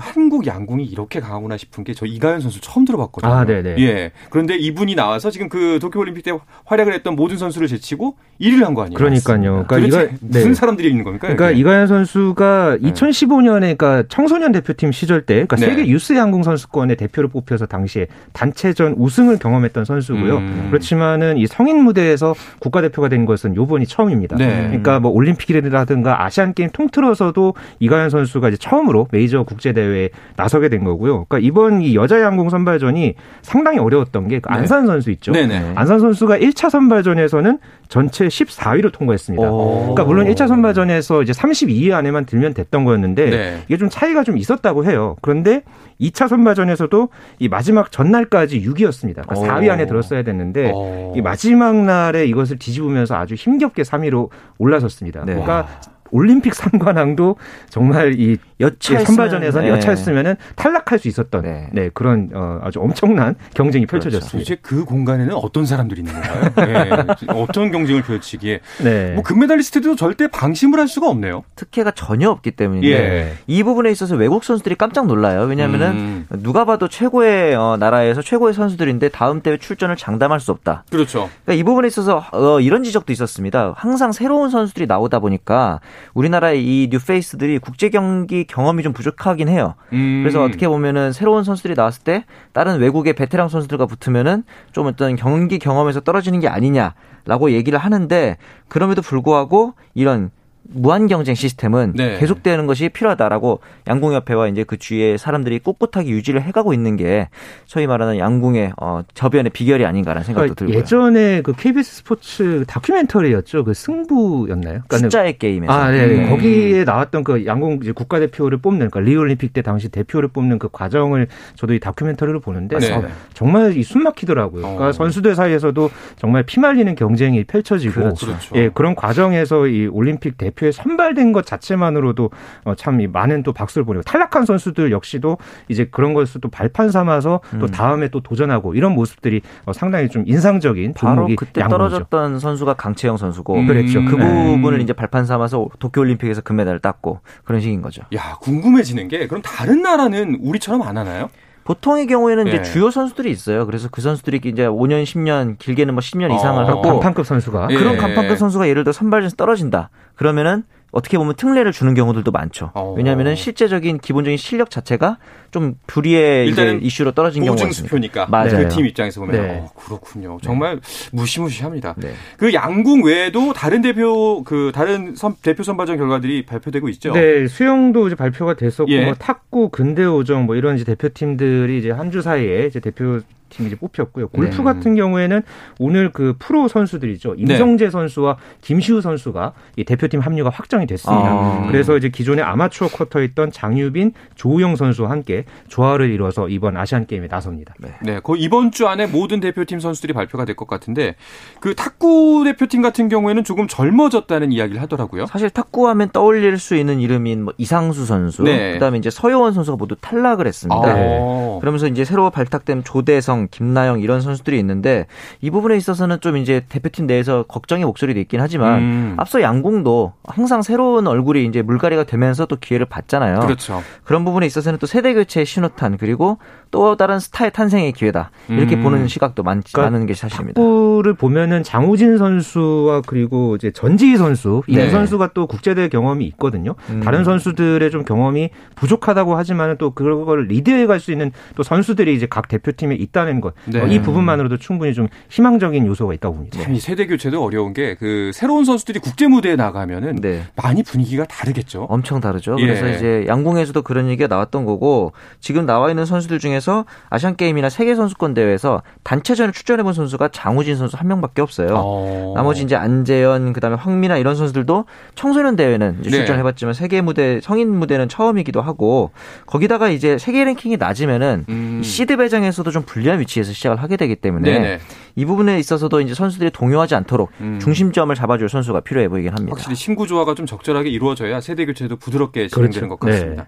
한국 0.00 0.46
양궁이 0.46 0.84
이렇게 0.84 1.20
강하구나 1.20 1.56
싶은 1.56 1.82
게 1.84 1.94
저 1.94 2.06
이가연 2.06 2.40
선수 2.40 2.60
처음 2.60 2.84
들어봤거든요. 2.84 3.32
아, 3.32 3.44
네네. 3.44 3.76
예. 3.78 4.10
그런데 4.30 4.56
이분이 4.56 4.94
나와서 4.96 5.30
지금 5.30 5.48
그 5.48 5.78
도쿄올림픽 5.80 6.24
때 6.24 6.32
활약을 6.64 6.92
했던 6.92 7.14
모든 7.14 7.36
선수를 7.36 7.68
제치고 7.68 8.16
1위를 8.40 8.64
한 8.64 8.74
거 8.74 8.82
아니에요? 8.82 8.96
그러니까요. 8.98 9.64
그러니까 9.68 9.78
이거 9.78 9.98
네. 10.02 10.16
무슨 10.20 10.54
사람들이 10.54 10.88
있는 10.88 11.04
겁니까? 11.04 11.28
그러니까 11.28 11.50
여기? 11.50 11.60
이가연 11.60 11.86
선수가 11.86 12.78
2015년에 12.82 13.60
그러니까 13.78 14.02
청소년 14.08 14.50
대표팀 14.52 14.90
시절 14.92 15.22
때 15.22 15.34
그러니까 15.34 15.56
네. 15.56 15.66
세계 15.66 15.86
유스 15.86 16.14
양궁 16.16 16.42
선수권의 16.42 16.96
대표로 16.96 17.28
뽑혀서 17.28 17.66
당시에 17.66 18.08
단체전 18.32 18.94
우승을 18.98 19.38
경험했던 19.38 19.84
선수고요. 19.84 20.38
음. 20.38 20.66
그렇지만은 20.70 21.36
이 21.38 21.46
성인 21.46 21.82
무대에서 21.84 22.34
국가대표가 22.58 23.08
된 23.08 23.24
것은 23.26 23.54
요번이 23.56 23.86
처음입니다. 23.86 24.36
네. 24.36 24.64
그러니까 24.66 24.98
뭐 24.98 25.10
올림픽이라든가 25.12 26.24
아시안 26.24 26.54
게임 26.54 26.70
통틀어서도 26.70 27.54
이가연 27.78 28.10
선수가 28.10 28.48
이제 28.48 28.56
처음으로 28.56 29.06
메이저 29.12 29.42
국제 29.44 29.72
대회 29.72 29.83
에 29.92 30.08
나서게 30.36 30.68
된 30.68 30.84
거고요. 30.84 31.24
그러니까 31.24 31.38
이번 31.38 31.82
이 31.82 31.94
여자 31.94 32.20
양궁 32.20 32.50
선발전이 32.50 33.14
상당히 33.42 33.78
어려웠던 33.78 34.28
게그 34.28 34.48
네. 34.48 34.54
안산 34.54 34.86
선수 34.86 35.10
있죠. 35.12 35.32
네네. 35.32 35.72
안산 35.74 36.00
선수가 36.00 36.38
1차 36.38 36.70
선발전에서는 36.70 37.58
전체 37.88 38.26
14위로 38.26 38.92
통과했습니다. 38.92 39.50
오. 39.50 39.80
그러니까 39.80 40.04
물론 40.04 40.26
1차 40.26 40.48
선발전에서 40.48 41.22
이제 41.22 41.32
32위 41.32 41.92
안에만 41.92 42.26
들면 42.26 42.54
됐던 42.54 42.84
거였는데 42.84 43.30
네. 43.30 43.62
이게 43.66 43.76
좀 43.76 43.88
차이가 43.88 44.24
좀 44.24 44.38
있었다고 44.38 44.84
해요. 44.84 45.16
그런데 45.20 45.62
2차 46.00 46.28
선발전에서도 46.28 47.08
이 47.38 47.48
마지막 47.48 47.92
전날까지 47.92 48.60
6위였습니다. 48.62 49.26
그러니까 49.26 49.34
오. 49.40 49.44
4위 49.44 49.70
안에 49.70 49.86
들었어야 49.86 50.22
됐는데 50.22 50.72
어. 50.74 51.12
이 51.16 51.20
마지막 51.20 51.76
날에 51.76 52.26
이것을 52.26 52.58
뒤집으면서 52.58 53.16
아주 53.16 53.34
힘겹게 53.34 53.82
3위로 53.82 54.28
올라섰습니다. 54.58 55.24
네. 55.24 55.32
그러니까 55.32 55.68
올림픽 56.10 56.54
삼관왕도 56.54 57.36
정말 57.68 58.14
이 58.18 58.38
여차했으면- 58.60 59.04
선발전에서는 59.06 59.68
네. 59.68 59.74
여차했으면 59.76 60.36
탈락할 60.54 60.98
수 60.98 61.08
있었던 61.08 61.42
네. 61.42 61.68
네. 61.72 61.90
그런 61.92 62.30
어, 62.32 62.60
아주 62.62 62.80
엄청난 62.80 63.34
경쟁이 63.54 63.86
그렇죠. 63.86 64.04
펼쳐졌습니다. 64.10 64.32
도대체 64.46 64.56
그 64.62 64.84
공간에는 64.84 65.34
어떤 65.34 65.66
사람들이 65.66 66.02
있는 66.02 66.12
건가요? 66.14 66.52
예. 66.68 66.90
어떤 67.34 67.70
경쟁을 67.72 68.02
펼치기에 68.02 68.60
네. 68.82 69.12
뭐 69.14 69.22
금메달리스트도 69.22 69.96
절대 69.96 70.28
방심을 70.28 70.78
할 70.78 70.86
수가 70.88 71.08
없네요. 71.08 71.42
특혜가 71.56 71.90
전혀 71.90 72.30
없기 72.30 72.52
때문에 72.52 72.86
예. 72.86 73.32
이 73.46 73.62
부분에 73.64 73.90
있어서 73.90 74.14
외국 74.14 74.44
선수들이 74.44 74.76
깜짝 74.76 75.06
놀라요. 75.06 75.42
왜냐하면은 75.42 75.88
음. 75.90 76.26
누가 76.42 76.64
봐도 76.64 76.88
최고의 76.88 77.54
어, 77.54 77.76
나라에서 77.78 78.22
최고의 78.22 78.54
선수들인데 78.54 79.08
다음 79.08 79.40
대회 79.42 79.56
출전을 79.56 79.96
장담할 79.96 80.38
수 80.40 80.52
없다. 80.52 80.84
그렇죠. 80.90 81.28
그러니까 81.44 81.60
이 81.60 81.64
부분에 81.64 81.88
있어서 81.88 82.24
어, 82.32 82.60
이런 82.60 82.82
지적도 82.84 83.12
있었습니다. 83.12 83.74
항상 83.76 84.12
새로운 84.12 84.50
선수들이 84.50 84.86
나오다 84.86 85.18
보니까 85.18 85.80
우리나라의 86.14 86.62
이 86.64 86.88
뉴페이스들이 86.90 87.58
국제 87.58 87.88
경기 87.88 88.43
경험이 88.46 88.82
좀 88.82 88.92
부족하긴 88.92 89.48
해요. 89.48 89.74
음. 89.92 90.22
그래서 90.22 90.42
어떻게 90.42 90.68
보면은 90.68 91.12
새로운 91.12 91.44
선수들이 91.44 91.74
나왔을 91.74 92.02
때 92.04 92.24
다른 92.52 92.78
외국의 92.78 93.14
베테랑 93.14 93.48
선수들과 93.48 93.86
붙으면은 93.86 94.44
좀 94.72 94.86
어떤 94.86 95.16
경기 95.16 95.58
경험에서 95.58 96.00
떨어지는 96.00 96.40
게 96.40 96.48
아니냐라고 96.48 97.50
얘기를 97.50 97.78
하는데 97.78 98.36
그럼에도 98.68 99.02
불구하고 99.02 99.74
이런 99.94 100.30
무한 100.66 101.06
경쟁 101.06 101.34
시스템은 101.34 101.92
네. 101.94 102.18
계속되는 102.18 102.66
것이 102.66 102.88
필요하다라고 102.88 103.60
양궁협회와 103.86 104.48
이제 104.48 104.64
그 104.64 104.78
주위에 104.78 105.16
사람들이 105.16 105.58
꿋꿋하게 105.58 106.08
유지를 106.08 106.42
해가고 106.42 106.72
있는 106.72 106.96
게 106.96 107.28
소위 107.66 107.86
말하는 107.86 108.18
양궁의 108.18 108.72
어, 108.80 109.02
저변의 109.14 109.50
비결이 109.50 109.84
아닌가라는 109.84 110.24
생각도 110.24 110.54
그러니까 110.54 110.64
들고요. 110.64 110.78
예전에 110.78 111.42
그 111.42 111.52
KBS 111.52 111.96
스포츠 111.96 112.64
다큐멘터리였죠. 112.66 113.64
그 113.64 113.74
승부였나요? 113.74 114.82
그러니까 114.88 114.98
숫자의 114.98 115.38
게임에서 115.38 115.72
아, 115.72 115.90
네. 115.90 116.06
음. 116.06 116.30
거기에 116.30 116.84
나왔던 116.84 117.24
그 117.24 117.44
양궁 117.44 117.80
국가대표를 117.94 118.58
뽑는, 118.58 118.90
그러니까 118.90 119.00
리올림픽 119.00 119.52
때 119.52 119.62
당시 119.62 119.88
대표를 119.88 120.28
뽑는 120.28 120.58
그 120.58 120.68
과정을 120.72 121.28
저도 121.56 121.74
이 121.74 121.80
다큐멘터리로 121.80 122.40
보는데 122.40 122.78
네. 122.78 122.92
어, 122.92 123.04
정말 123.34 123.76
이 123.76 123.82
숨막히더라고요. 123.82 124.62
그러니까 124.62 124.88
어. 124.88 124.92
선수들 124.92 125.34
사이에서도 125.34 125.90
정말 126.16 126.42
피말리는 126.44 126.94
경쟁이 126.94 127.44
펼쳐지고 127.44 128.14
그렇죠. 128.14 128.34
예, 128.54 128.70
그런 128.70 128.94
과정에서 128.94 129.66
이 129.66 129.86
올림픽 129.86 130.38
대표 130.38 130.53
에 130.62 130.72
선발된 130.72 131.32
것 131.32 131.44
자체만으로도 131.44 132.30
어, 132.64 132.74
참이 132.74 133.06
많은 133.08 133.42
또 133.42 133.52
박수를 133.52 133.84
보내고 133.84 134.02
탈락한 134.04 134.46
선수들 134.46 134.92
역시도 134.92 135.38
이제 135.68 135.88
그런 135.90 136.14
것을 136.14 136.40
또 136.40 136.48
발판 136.48 136.90
삼아서 136.90 137.40
또 137.58 137.66
음. 137.66 137.70
다음에 137.70 138.08
또 138.08 138.20
도전하고 138.20 138.74
이런 138.74 138.92
모습들이 138.92 139.42
어, 139.64 139.72
상당히 139.72 140.08
좀 140.08 140.24
인상적인 140.26 140.94
바로 140.94 141.28
그때 141.36 141.60
양궁이죠. 141.60 141.68
떨어졌던 141.68 142.38
선수가 142.38 142.74
강채영 142.74 143.16
선수고 143.16 143.56
음. 143.56 143.66
그랬죠. 143.66 144.04
그 144.04 144.14
네. 144.14 144.56
부분을 144.56 144.80
이제 144.80 144.92
발판 144.92 145.26
삼아서 145.26 145.68
도쿄올림픽에서 145.78 146.42
금메달을 146.42 146.80
땄고 146.80 147.20
그런 147.44 147.60
식인 147.60 147.82
거죠. 147.82 148.02
야, 148.14 148.36
궁금해지는 148.40 149.08
게 149.08 149.26
그럼 149.26 149.42
다른 149.42 149.82
나라는 149.82 150.38
우리처럼 150.40 150.82
안 150.82 150.96
하나요? 150.96 151.30
보통의 151.64 152.06
경우에는 152.06 152.46
예. 152.46 152.50
이제 152.50 152.62
주요 152.62 152.90
선수들이 152.90 153.30
있어요. 153.30 153.66
그래서 153.66 153.88
그 153.90 154.00
선수들이 154.00 154.40
이제 154.44 154.66
5년, 154.66 155.02
10년, 155.04 155.58
길게는 155.58 155.94
뭐 155.94 156.00
10년 156.00 156.34
이상을 156.34 156.62
어, 156.62 156.66
하고 156.66 156.82
간판급 156.82 157.26
선수가 157.26 157.68
예. 157.70 157.74
그런 157.74 157.96
간판급 157.96 158.38
선수가 158.38 158.68
예를 158.68 158.84
들어 158.84 158.92
선발전에서 158.92 159.36
떨어진다. 159.36 159.90
그러면은 160.14 160.64
어떻게 160.94 161.18
보면 161.18 161.34
특례를 161.34 161.72
주는 161.72 161.92
경우들도 161.94 162.30
많죠. 162.30 162.70
어. 162.74 162.94
왜냐하면 162.96 163.34
실제적인 163.34 163.98
기본적인 163.98 164.36
실력 164.36 164.70
자체가 164.70 165.18
좀 165.50 165.74
불의의 165.86 166.48
이제 166.48 166.62
일단은 166.62 166.82
이슈로 166.82 167.12
떨어진 167.12 167.44
경우가 167.44 167.66
있습니다. 167.66 167.90
보증수표니까 167.92 168.26
맞아요. 168.30 168.68
그 168.68 168.68
팀 168.68 168.86
입장에서 168.86 169.20
보면 169.20 169.36
네. 169.40 169.48
어, 169.60 169.70
그렇군요. 169.74 170.38
정말 170.42 170.80
무시무시합니다. 171.12 171.94
네. 171.98 172.12
그 172.36 172.52
양궁 172.54 173.04
외에도 173.04 173.52
다른 173.52 173.82
대표 173.82 174.42
그 174.44 174.70
다른 174.74 175.14
선- 175.16 175.34
대표 175.42 175.62
선발전 175.62 175.96
결과들이 175.96 176.46
발표되고 176.46 176.88
있죠. 176.90 177.12
네, 177.12 177.46
수영도 177.48 178.06
이제 178.06 178.14
발표가 178.16 178.54
됐었고, 178.54 178.90
예. 178.92 179.04
뭐 179.04 179.14
탁구, 179.14 179.70
근대오정 179.70 180.46
뭐 180.46 180.54
이런 180.56 180.76
이제 180.76 180.84
대표팀들이 180.84 181.78
이제 181.78 181.90
한 181.90 182.10
주 182.14 182.22
사이에 182.22 182.66
이제 182.66 182.78
대표 182.78 183.20
팀이 183.54 183.68
이제 183.68 183.76
뽑혔고요. 183.76 184.28
골프 184.28 184.56
네. 184.56 184.62
같은 184.62 184.94
경우에는 184.96 185.42
오늘 185.78 186.10
그 186.12 186.34
프로 186.38 186.66
선수들이죠. 186.68 187.34
임성재 187.38 187.90
선수와 187.90 188.36
김시우 188.62 189.00
선수가 189.00 189.52
이 189.76 189.84
대표팀 189.84 190.20
합류가 190.20 190.50
확정이 190.50 190.86
됐습니다. 190.86 191.28
아. 191.28 191.66
그래서 191.68 191.96
이제 191.96 192.08
기존의 192.08 192.44
아마추어 192.44 192.88
쿼터에 192.88 193.24
있던 193.26 193.52
장유빈, 193.52 194.12
조우영 194.34 194.76
선수와 194.76 195.10
함께 195.10 195.44
조화를 195.68 196.10
이뤄서 196.10 196.48
이번 196.48 196.76
아시안 196.76 197.06
게임에 197.06 197.28
나섭니다. 197.28 197.74
네, 198.02 198.20
그 198.22 198.36
이번 198.36 198.70
주 198.70 198.88
안에 198.88 199.06
모든 199.06 199.40
대표팀 199.40 199.80
선수들이 199.80 200.12
발표가 200.12 200.44
될 200.44 200.54
것 200.54 200.68
같은데 200.68 201.16
그 201.60 201.74
탁구 201.74 202.42
대표팀 202.44 202.80
같은 202.80 203.08
경우에는 203.08 203.42
조금 203.44 203.66
젊어졌다는 203.66 204.52
이야기를 204.52 204.80
하더라고요. 204.82 205.26
사실 205.26 205.50
탁구하면 205.50 206.10
떠올릴 206.12 206.58
수 206.58 206.76
있는 206.76 207.00
이름인 207.00 207.44
뭐 207.44 207.54
이상수 207.58 208.06
선수, 208.06 208.42
네. 208.44 208.74
그다음에 208.74 208.98
이제 208.98 209.10
서효원 209.10 209.52
선수가 209.52 209.76
모두 209.76 209.96
탈락을 210.00 210.46
했습니다. 210.46 210.94
어. 210.96 211.58
그러면서 211.60 211.86
이제 211.88 212.04
새로 212.04 212.30
발탁된 212.30 212.84
조대성, 212.84 213.43
김나영 213.50 214.00
이런 214.00 214.20
선수들이 214.20 214.58
있는데 214.58 215.06
이 215.40 215.50
부분에 215.50 215.76
있어서는 215.76 216.20
좀 216.20 216.36
이제 216.36 216.64
대표팀 216.68 217.06
내에서 217.06 217.44
걱정의 217.44 217.84
목소리도 217.84 218.20
있긴 218.20 218.40
하지만 218.40 218.78
음. 218.78 219.14
앞서 219.16 219.42
양궁도 219.42 220.12
항상 220.24 220.62
새로운 220.62 221.06
얼굴이 221.06 221.44
이제 221.46 221.62
물갈이가 221.62 222.04
되면서 222.04 222.46
또 222.46 222.56
기회를 222.56 222.86
받잖아요. 222.86 223.40
그렇죠. 223.40 223.82
그런 224.04 224.24
부분에 224.24 224.46
있어서는 224.46 224.78
또 224.78 224.86
세대 224.86 225.14
교체의 225.14 225.46
신호탄 225.46 225.96
그리고 225.98 226.38
또 226.74 226.96
다른 226.96 227.20
스타의 227.20 227.52
탄생의 227.52 227.92
기회다 227.92 228.32
이렇게 228.48 228.74
음. 228.74 228.82
보는 228.82 229.06
시각도 229.06 229.44
많, 229.44 229.62
그러니까 229.62 229.92
많은 229.92 230.06
게 230.06 230.14
사실입니다. 230.14 230.60
탁구를 230.60 231.14
보면은 231.14 231.62
장우진 231.62 232.18
선수와 232.18 233.02
그리고 233.06 233.54
이제 233.54 233.70
전지희 233.70 234.16
선수 234.16 234.64
이두 234.66 234.80
네. 234.80 234.90
선수가 234.90 235.30
또 235.34 235.46
국제대회 235.46 235.88
경험이 235.88 236.26
있거든요. 236.26 236.74
음. 236.90 236.98
다른 236.98 237.22
선수들의 237.22 237.88
좀 237.92 238.04
경험이 238.04 238.50
부족하다고 238.74 239.36
하지만은 239.36 239.76
또 239.78 239.92
그걸 239.92 240.46
리드해 240.48 240.86
갈 240.86 240.98
수 240.98 241.12
있는 241.12 241.30
또 241.54 241.62
선수들이 241.62 242.12
이제 242.14 242.26
각 242.26 242.48
대표팀에 242.48 242.94
있다는 242.96 243.40
것. 243.40 243.54
네. 243.66 243.80
어, 243.80 243.86
이 243.86 244.00
부분만으로도 244.00 244.56
충분히 244.56 244.94
좀 244.94 245.06
희망적인 245.28 245.86
요소가 245.86 246.12
있다고 246.14 246.34
봅니다. 246.36 246.60
참 246.60 246.74
이 246.74 246.80
세대 246.80 247.06
교체도 247.06 247.40
어려운 247.44 247.72
게 247.72 247.94
그 248.00 248.30
새로운 248.34 248.64
선수들이 248.64 248.98
국제 248.98 249.28
무대에 249.28 249.54
나가면은 249.54 250.16
네. 250.16 250.42
많이 250.56 250.82
분위기가 250.82 251.24
다르겠죠. 251.24 251.82
엄청 251.88 252.20
다르죠. 252.20 252.56
예. 252.58 252.66
그래서 252.66 252.88
이제 252.88 253.24
양궁에서도 253.28 253.80
그런 253.82 254.08
얘기가 254.08 254.26
나왔던 254.26 254.64
거고 254.64 255.12
지금 255.38 255.66
나와 255.66 255.90
있는 255.90 256.04
선수들 256.06 256.38
중에서 256.40 256.63
아시안 257.10 257.36
게임이나 257.36 257.68
세계 257.68 257.94
선수권 257.94 258.34
대회에서 258.34 258.82
단체전에 259.02 259.52
출전해 259.52 259.82
본 259.82 259.92
선수가 259.92 260.28
장우진 260.28 260.76
선수 260.76 260.96
한 260.96 261.08
명밖에 261.08 261.42
없어요. 261.42 261.68
어. 261.72 262.32
나머지 262.34 262.62
이제 262.62 262.76
안재현 262.76 263.52
그다음에 263.52 263.76
황미나 263.76 264.16
이런 264.16 264.34
선수들도 264.34 264.84
청소년 265.14 265.56
대회는 265.56 265.98
네. 266.02 266.10
출전해봤지만 266.10 266.74
세계 266.74 267.00
무대 267.00 267.40
성인 267.42 267.74
무대는 267.74 268.08
처음이기도 268.08 268.60
하고 268.62 269.10
거기다가 269.46 269.90
이제 269.90 270.18
세계 270.18 270.44
랭킹이 270.44 270.76
낮으면은 270.76 271.44
음. 271.48 271.80
이 271.82 271.84
시드 271.84 272.16
배정에서도 272.16 272.70
좀 272.70 272.82
불리한 272.84 273.20
위치에서 273.20 273.52
시작을 273.52 273.82
하게 273.82 273.96
되기 273.96 274.16
때문에 274.16 274.52
네네. 274.52 274.78
이 275.16 275.24
부분에 275.24 275.58
있어서도 275.58 276.00
이제 276.00 276.14
선수들이 276.14 276.50
동요하지 276.50 276.94
않도록 276.96 277.30
음. 277.40 277.58
중심점을 277.60 278.14
잡아줄 278.14 278.48
선수가 278.48 278.80
필요해 278.80 279.08
보이긴 279.08 279.32
합니다. 279.32 279.52
확실히 279.54 279.76
신구 279.76 280.06
조화가 280.06 280.34
좀 280.34 280.46
적절하게 280.46 280.90
이루어져야 280.90 281.40
세대 281.40 281.66
교체도 281.66 281.96
부드럽게 281.96 282.48
진행되는 282.48 282.88
그렇죠. 282.88 282.98
것 282.98 283.00
같습니다. 283.10 283.46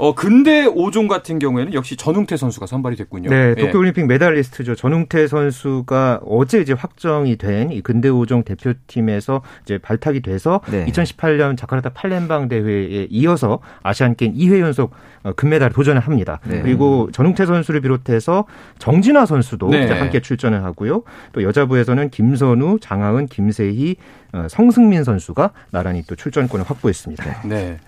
어, 0.00 0.14
근대 0.14 0.64
5종 0.64 1.08
같은 1.08 1.38
경우에는 1.38 1.74
역시 1.74 1.94
전웅태 1.94 2.38
선수가 2.38 2.64
선발이 2.66 2.96
됐군요. 2.96 3.28
네, 3.28 3.54
예. 3.56 3.60
도쿄올림픽 3.60 4.06
메달리스트죠. 4.06 4.74
전웅태 4.74 5.26
선수가 5.26 6.20
어제 6.24 6.60
이제 6.60 6.72
확정이 6.72 7.36
된 7.36 7.70
이 7.70 7.82
근대 7.82 8.08
5종 8.08 8.44
대표팀에서 8.46 9.42
이제 9.64 9.76
발탁이 9.78 10.20
돼서 10.22 10.60
네. 10.70 10.86
2018년 10.86 11.56
자카르타 11.58 11.90
팔렘방 11.90 12.48
대회에 12.48 13.06
이어서 13.10 13.60
아시안 13.82 14.16
게임 14.16 14.34
2회 14.34 14.60
연속 14.60 14.92
어, 15.22 15.32
금메달 15.34 15.70
도전을 15.72 16.00
합니다. 16.00 16.40
네. 16.44 16.62
그리고 16.62 17.10
전웅태 17.12 17.44
선수를 17.44 17.82
비롯해서 17.82 18.46
정진화 18.78 19.26
선수도 19.26 19.68
네. 19.68 19.86
함께 19.86 20.20
출전을 20.20 20.64
하고요. 20.64 21.02
또 21.32 21.42
여자부에서는 21.42 22.08
김선우, 22.08 22.78
장하은, 22.80 23.26
김세희, 23.26 23.96
어, 23.96 23.96
성승민 24.48 25.04
선수가 25.04 25.50
나란히 25.70 26.02
또 26.06 26.14
출전권을 26.14 26.64
확보했습니다. 26.68 27.42
네. 27.48 27.78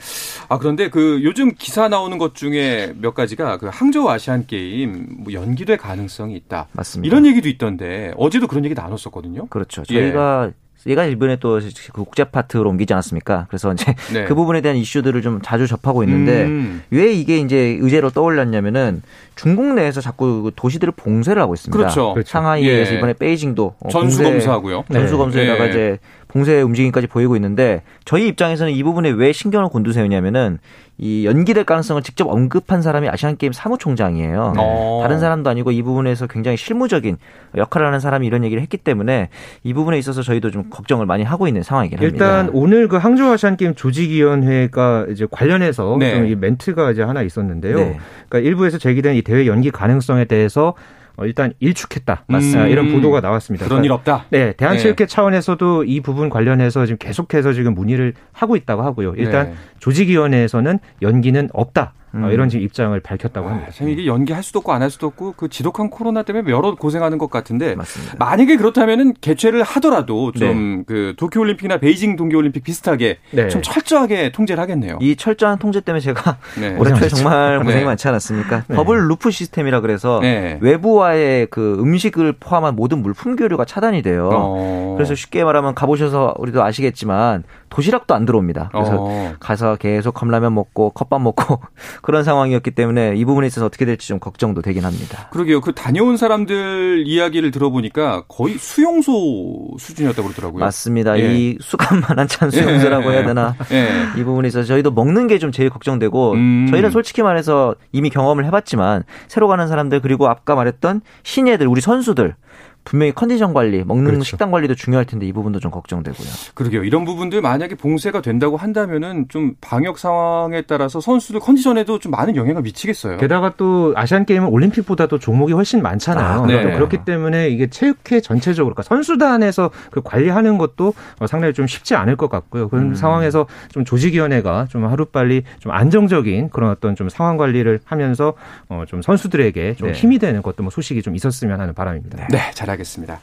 아 0.49 0.59
그런데 0.59 0.91
그 0.91 1.21
요즘 1.23 1.55
기사 1.55 1.89
나오는 1.89 2.17
것 2.19 2.35
중에 2.35 2.95
몇 2.97 3.15
가지가 3.15 3.59
그 3.59 3.69
항저우 3.73 4.09
아시안 4.09 4.47
게임 4.47 5.07
뭐 5.19 5.33
연기될 5.33 5.77
가능성이 5.77 6.37
있다. 6.37 6.69
맞습니다. 6.73 7.07
이런 7.07 7.27
얘기도 7.27 7.49
있던데 7.49 8.13
어제도 8.17 8.47
그런 8.47 8.65
얘기 8.65 8.75
나눴었거든요. 8.75 9.47
그렇죠. 9.47 9.83
저희가 9.85 10.51
예. 10.51 10.63
얘가 10.87 11.05
이번에 11.05 11.37
또그 11.37 11.93
국제 11.93 12.25
파트로 12.25 12.69
옮기지 12.69 12.93
않았습니까? 12.93 13.47
그래서 13.49 13.73
이제 13.73 13.95
네. 14.13 14.25
그 14.27 14.35
부분에 14.35 14.61
대한 14.61 14.77
이슈들을 14.77 15.23
좀 15.23 15.41
자주 15.43 15.67
접하고 15.67 16.03
있는데 16.03 16.45
음. 16.45 16.83
왜 16.91 17.13
이게 17.13 17.39
이제 17.39 17.79
의제로 17.81 18.11
떠올랐냐면은 18.11 19.03
중국 19.35 19.75
내에서 19.75 20.01
자꾸 20.01 20.43
그 20.43 20.51
도시들을 20.55 20.93
봉쇄를 20.97 21.41
하고 21.41 21.55
있습니다. 21.55 21.77
그렇죠. 21.77 22.15
상하이에서 22.25 22.93
예. 22.93 22.99
이번에 22.99 23.13
베이징도 23.15 23.75
전수 23.91 24.23
검사하고요. 24.23 24.85
전수 24.93 25.17
검사에다가 25.19 25.65
네. 25.65 25.71
이제 25.71 25.99
봉쇄 26.29 26.63
움직임까지 26.63 27.09
보이고 27.09 27.37
있는데 27.37 27.83
저희 28.05 28.27
입장에서는 28.29 28.73
이 28.73 28.83
부분에 28.83 29.11
왜 29.11 29.33
신경을 29.33 29.69
곤두세우냐면은 29.69 30.59
이 30.99 31.27
연기될 31.27 31.65
가능성을 31.65 32.01
직접 32.03 32.29
언급한 32.29 32.81
사람이 32.81 33.09
아시안 33.09 33.37
게임 33.37 33.53
사무총장이에요. 33.53 34.53
네. 34.57 34.99
다른 35.03 35.19
사람도 35.19 35.51
아니고 35.51 35.73
이 35.73 35.83
부분에서 35.83 36.27
굉장히 36.29 36.57
실무적인 36.57 37.17
역할을 37.57 37.87
하는 37.87 37.99
사람이 37.99 38.27
이런 38.27 38.45
얘기를 38.45 38.63
했기 38.63 38.77
때문에 38.77 39.29
이 39.65 39.75
부분에 39.75 39.99
있어서 39.99 40.23
저희도 40.23 40.51
좀 40.51 40.71
걱정을 40.71 41.05
많이 41.07 41.25
하고 41.25 41.49
있는 41.49 41.63
상황이긴 41.63 41.99
합니다. 41.99 42.15
일단 42.15 42.51
오늘 42.53 42.89
그 42.89 42.97
항저우 42.97 43.33
아시안 43.33 43.57
게임 43.57 43.75
조직위원회가 43.75 45.07
이제 45.11 45.27
관련해서 45.31 45.97
네. 45.99 46.15
좀 46.15 46.23
이 46.23 46.37
멘트가 46.37 46.93
이제 46.93 47.03
하나 47.03 47.23
있었는데요. 47.23 47.77
네. 47.77 47.99
그러니까 48.29 48.49
일부에서 48.49 48.79
제기된 48.79 49.17
이 49.23 49.25
대회 49.25 49.47
연기 49.47 49.71
가능성에 49.71 50.25
대해서 50.25 50.75
어, 51.17 51.25
일단 51.27 51.53
일축했다. 51.61 52.25
맞습니다. 52.27 52.65
음, 52.65 52.71
이런 52.71 52.93
보도가 52.93 53.21
나왔습니다. 53.21 53.67
그런 53.67 53.85
일 53.85 53.93
없다. 53.93 54.25
네, 54.31 54.53
대한체육회 54.53 55.05
네. 55.05 55.07
차원에서도 55.07 55.85
이 55.85 56.01
부분 56.01 56.29
관련해서 56.29 56.87
지금 56.87 56.99
계속해서 56.99 57.53
지금 57.53 57.75
문의를 57.75 58.15
하고 58.33 58.57
있다고 58.57 58.83
하고요. 58.83 59.15
일단 59.17 59.51
네. 59.51 59.55
조직위원회에서는 59.79 60.79
연기는 61.03 61.49
없다. 61.53 61.93
어, 62.15 62.19
음. 62.19 62.31
이런 62.31 62.49
지금 62.51 62.65
입장을 62.65 62.99
밝혔다고 63.01 63.49
합니다. 63.49 63.69
아, 63.69 63.73
참 63.73 63.89
이게 63.89 64.07
연기할 64.07 64.43
수도 64.43 64.59
없고 64.59 64.73
안 64.73 64.83
할 64.83 64.91
수도 64.91 65.07
없고 65.07 65.35
그 65.37 65.49
지독한 65.49 65.91
코로나 65.91 66.25
때문에 66.25 66.51
여러 66.51 66.75
고생하는 66.75 67.17
것 67.19 67.31
같은데 67.31 67.77
맞습니다. 67.77 68.17
만약에 68.19 68.57
그렇다면은 68.57 69.15
개최를 69.21 69.63
하더라도 69.63 70.33
좀그 70.33 70.85
네. 70.93 71.13
도쿄올림픽이나 71.17 71.79
베이징 71.79 72.17
동계올림픽 72.17 72.65
비슷하게 72.65 73.19
네. 73.31 73.49
좀 73.49 73.63
철저하게 73.63 74.33
통제를 74.33 74.61
하겠네요. 74.61 74.99
이 75.01 75.15
철저한 75.15 75.59
통제 75.59 75.81
때문에 75.81 76.01
제가 76.01 76.37
네. 76.61 76.75
올해 76.77 76.93
초에 76.95 77.09
정말 77.09 77.61
고생이 77.61 77.81
네. 77.83 77.85
많지 77.85 78.09
않았습니까? 78.09 78.65
네. 78.67 78.75
버블 78.77 79.07
루프 79.09 79.31
시스템이라 79.31 79.81
그래서 79.81 80.19
네. 80.21 80.59
외부와의 80.61 81.47
그 81.51 81.77
음식을 81.81 82.35
포함한 82.41 82.75
모든 82.75 83.03
물품 83.03 83.37
교류가 83.37 83.65
차단이 83.65 84.03
돼요. 84.03 84.31
어. 84.33 84.95
그래서 84.97 85.15
쉽게 85.15 85.45
말하면 85.45 85.75
가보셔서 85.77 86.35
우리도 86.39 86.63
아시겠지만 86.65 87.45
도시락도 87.73 88.15
안 88.15 88.25
들어옵니다. 88.25 88.71
그래서 88.73 88.97
어. 89.01 89.35
가서 89.41 89.77
계속 89.77 90.15
컵라면 90.15 90.55
먹고 90.55 90.91
컵밥 90.91 91.21
먹고 91.21 91.61
그런 92.03 92.25
상황이었기 92.25 92.71
때문에 92.73 93.15
이 93.17 93.25
부분에 93.25 93.47
있어서 93.49 93.67
어떻게 93.67 93.85
될지 93.85 94.09
좀 94.09 94.19
걱정도 94.19 94.63
되긴 94.63 94.85
합니다. 94.85 95.29
그러게요. 95.33 95.61
그 95.61 95.73
다녀온 95.75 96.17
사람들 96.17 97.05
이야기를 97.07 97.51
들어보니까 97.51 98.25
거의 98.29 98.57
수용소 98.59 99.77
수준이었다고 99.79 100.29
그러더라고요. 100.29 100.61
맞습니다. 100.61 101.19
예. 101.19 101.35
이 101.35 101.59
수감만한 101.61 102.29
찬 102.29 102.51
수용소라고 102.51 103.11
예. 103.13 103.17
해야 103.17 103.27
되나. 103.27 103.55
예. 103.73 103.89
이 104.19 104.25
부분에 104.25 104.49
있어서 104.49 104.67
저희도 104.67 104.91
먹는 104.93 105.27
게 105.27 105.43
좀 105.43 105.51
제일 105.51 105.71
걱정되고 105.71 106.33
음. 106.35 106.67
저희는 106.71 106.91
솔직히 106.93 107.21
말해서 107.23 107.75
이미 107.91 108.11
경험을 108.11 108.45
해봤지만 108.45 109.03
새로 109.27 109.49
가는 109.49 109.67
사람들 109.67 110.01
그리고 110.01 110.29
아까 110.29 110.55
말했던 110.55 111.01
신예들 111.25 111.67
우리 111.67 111.81
선수들 111.81 112.37
분명히 112.85 113.13
컨디션 113.13 113.53
관리, 113.55 113.85
먹는 113.85 114.05
그렇죠. 114.05 114.25
식단 114.25 114.51
관리도 114.51 114.75
중요할 114.75 115.05
텐데 115.07 115.27
이 115.27 115.33
부분도 115.33 115.61
좀 115.61 115.71
걱정되고요. 115.71 116.29
그러게요. 116.55 116.85
이런 116.85 117.05
부분들 117.05 117.41
만약에 117.41 117.75
봉쇄가 117.77 118.23
된다고 118.23 118.57
한다면은 118.57 119.27
좀 119.29 119.55
방역 119.61 119.99
상황에 119.99 120.63
따라서 120.63 121.01
선수들 121.01 121.41
컨디션에도 121.41 121.99
좀 121.99 122.11
많은 122.13 122.37
영향을 122.37 122.63
미치겠어요. 122.63 123.17
게다가 123.19 123.55
또 123.57 123.93
아시안 123.97 124.25
게임은 124.27 124.49
올림픽보다도 124.49 125.19
종목이 125.19 125.53
훨씬 125.53 125.83
많잖아요. 125.83 126.43
아, 126.43 126.47
네. 126.47 126.63
그렇기 126.75 127.05
때문에 127.05 127.49
이게 127.49 127.69
체육회 127.69 128.21
전체적으로 128.21 128.75
그러니까 128.75 128.83
선수단에서 128.89 129.71
그 129.91 130.01
관리하는 130.03 130.59
것도 130.59 130.95
상당히 131.27 131.55
좀 131.55 131.67
쉽지 131.67 131.95
않을 131.95 132.17
것 132.17 132.29
같고요. 132.29 132.69
그런 132.69 132.91
음. 132.91 132.95
상황에서 132.95 133.47
좀 133.71 133.85
조직위원회가 133.85 134.67
좀 134.71 134.85
하루빨리 134.87 135.43
좀 135.61 135.73
안정적인 135.73 136.51
그런 136.51 136.71
어떤 136.71 136.95
좀 136.97 137.09
상황 137.09 137.37
관리를 137.37 137.81
하면서 137.85 138.35
어 138.69 138.83
좀 138.87 139.01
선수들에게 139.01 139.75
좀 139.77 139.89
네. 139.89 139.95
힘이 139.95 140.19
되는 140.19 140.43
것도 140.43 140.63
뭐 140.65 140.71
소식이 140.71 141.03
좀 141.03 141.15
있었으면 141.15 141.61
하는 141.61 141.73
바람입니다. 141.73 142.27
네, 142.31 142.51
잘 142.53 142.69
하겠습니다. 142.73 143.21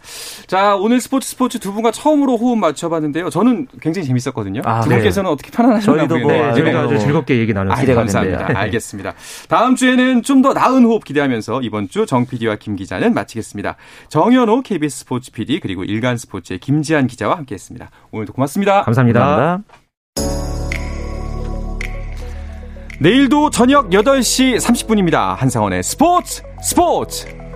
자, 0.47 0.75
오늘 0.75 0.99
스포츠 1.01 1.27
스포츠 1.29 1.59
두 1.59 1.73
분과 1.73 1.91
처음으로 1.91 2.37
호흡 2.37 2.57
맞춰봤는데요. 2.57 3.29
저는 3.29 3.67
굉장히 3.81 4.07
재밌었거든요. 4.07 4.61
아, 4.65 4.81
두 4.81 4.89
분께서는 4.89 5.27
네. 5.29 5.33
어떻게 5.33 5.51
편안하셨나요? 5.51 6.07
저희도 6.07 6.23
뭐 6.25 6.31
네, 6.31 6.53
저희도 6.53 6.79
아주 6.79 6.99
즐겁게 6.99 7.39
얘기 7.39 7.53
나눴습니다. 7.53 7.81
기대가 7.81 7.99
감사합니다. 7.99 8.37
됩니다. 8.39 8.59
알겠습니다. 8.61 9.13
다음 9.49 9.75
주에는 9.75 10.23
좀 10.23 10.39
더 10.41 10.53
나은 10.53 10.85
호흡 10.85 11.03
기대하면서 11.03 11.61
이번 11.63 11.89
주 11.89 12.05
정 12.05 12.25
PD와 12.25 12.55
김 12.55 12.75
기자는 12.77 13.13
마치겠습니다. 13.13 13.75
정현호 14.07 14.61
KBS 14.61 14.99
스포츠 14.99 15.31
PD 15.31 15.59
그리고 15.59 15.83
일간 15.83 16.17
스포츠의 16.17 16.59
김지한 16.59 17.07
기자와 17.07 17.35
함께했습니다. 17.37 17.89
오늘도 18.11 18.33
고맙습니다. 18.33 18.83
감사합니다. 18.83 19.19
감사합니다. 19.19 19.63
내일도 23.01 23.49
저녁 23.49 23.89
8시 23.89 24.57
30분입니다. 24.59 25.35
한상원의 25.35 25.83
스포츠 25.83 26.41
스포츠! 26.61 27.48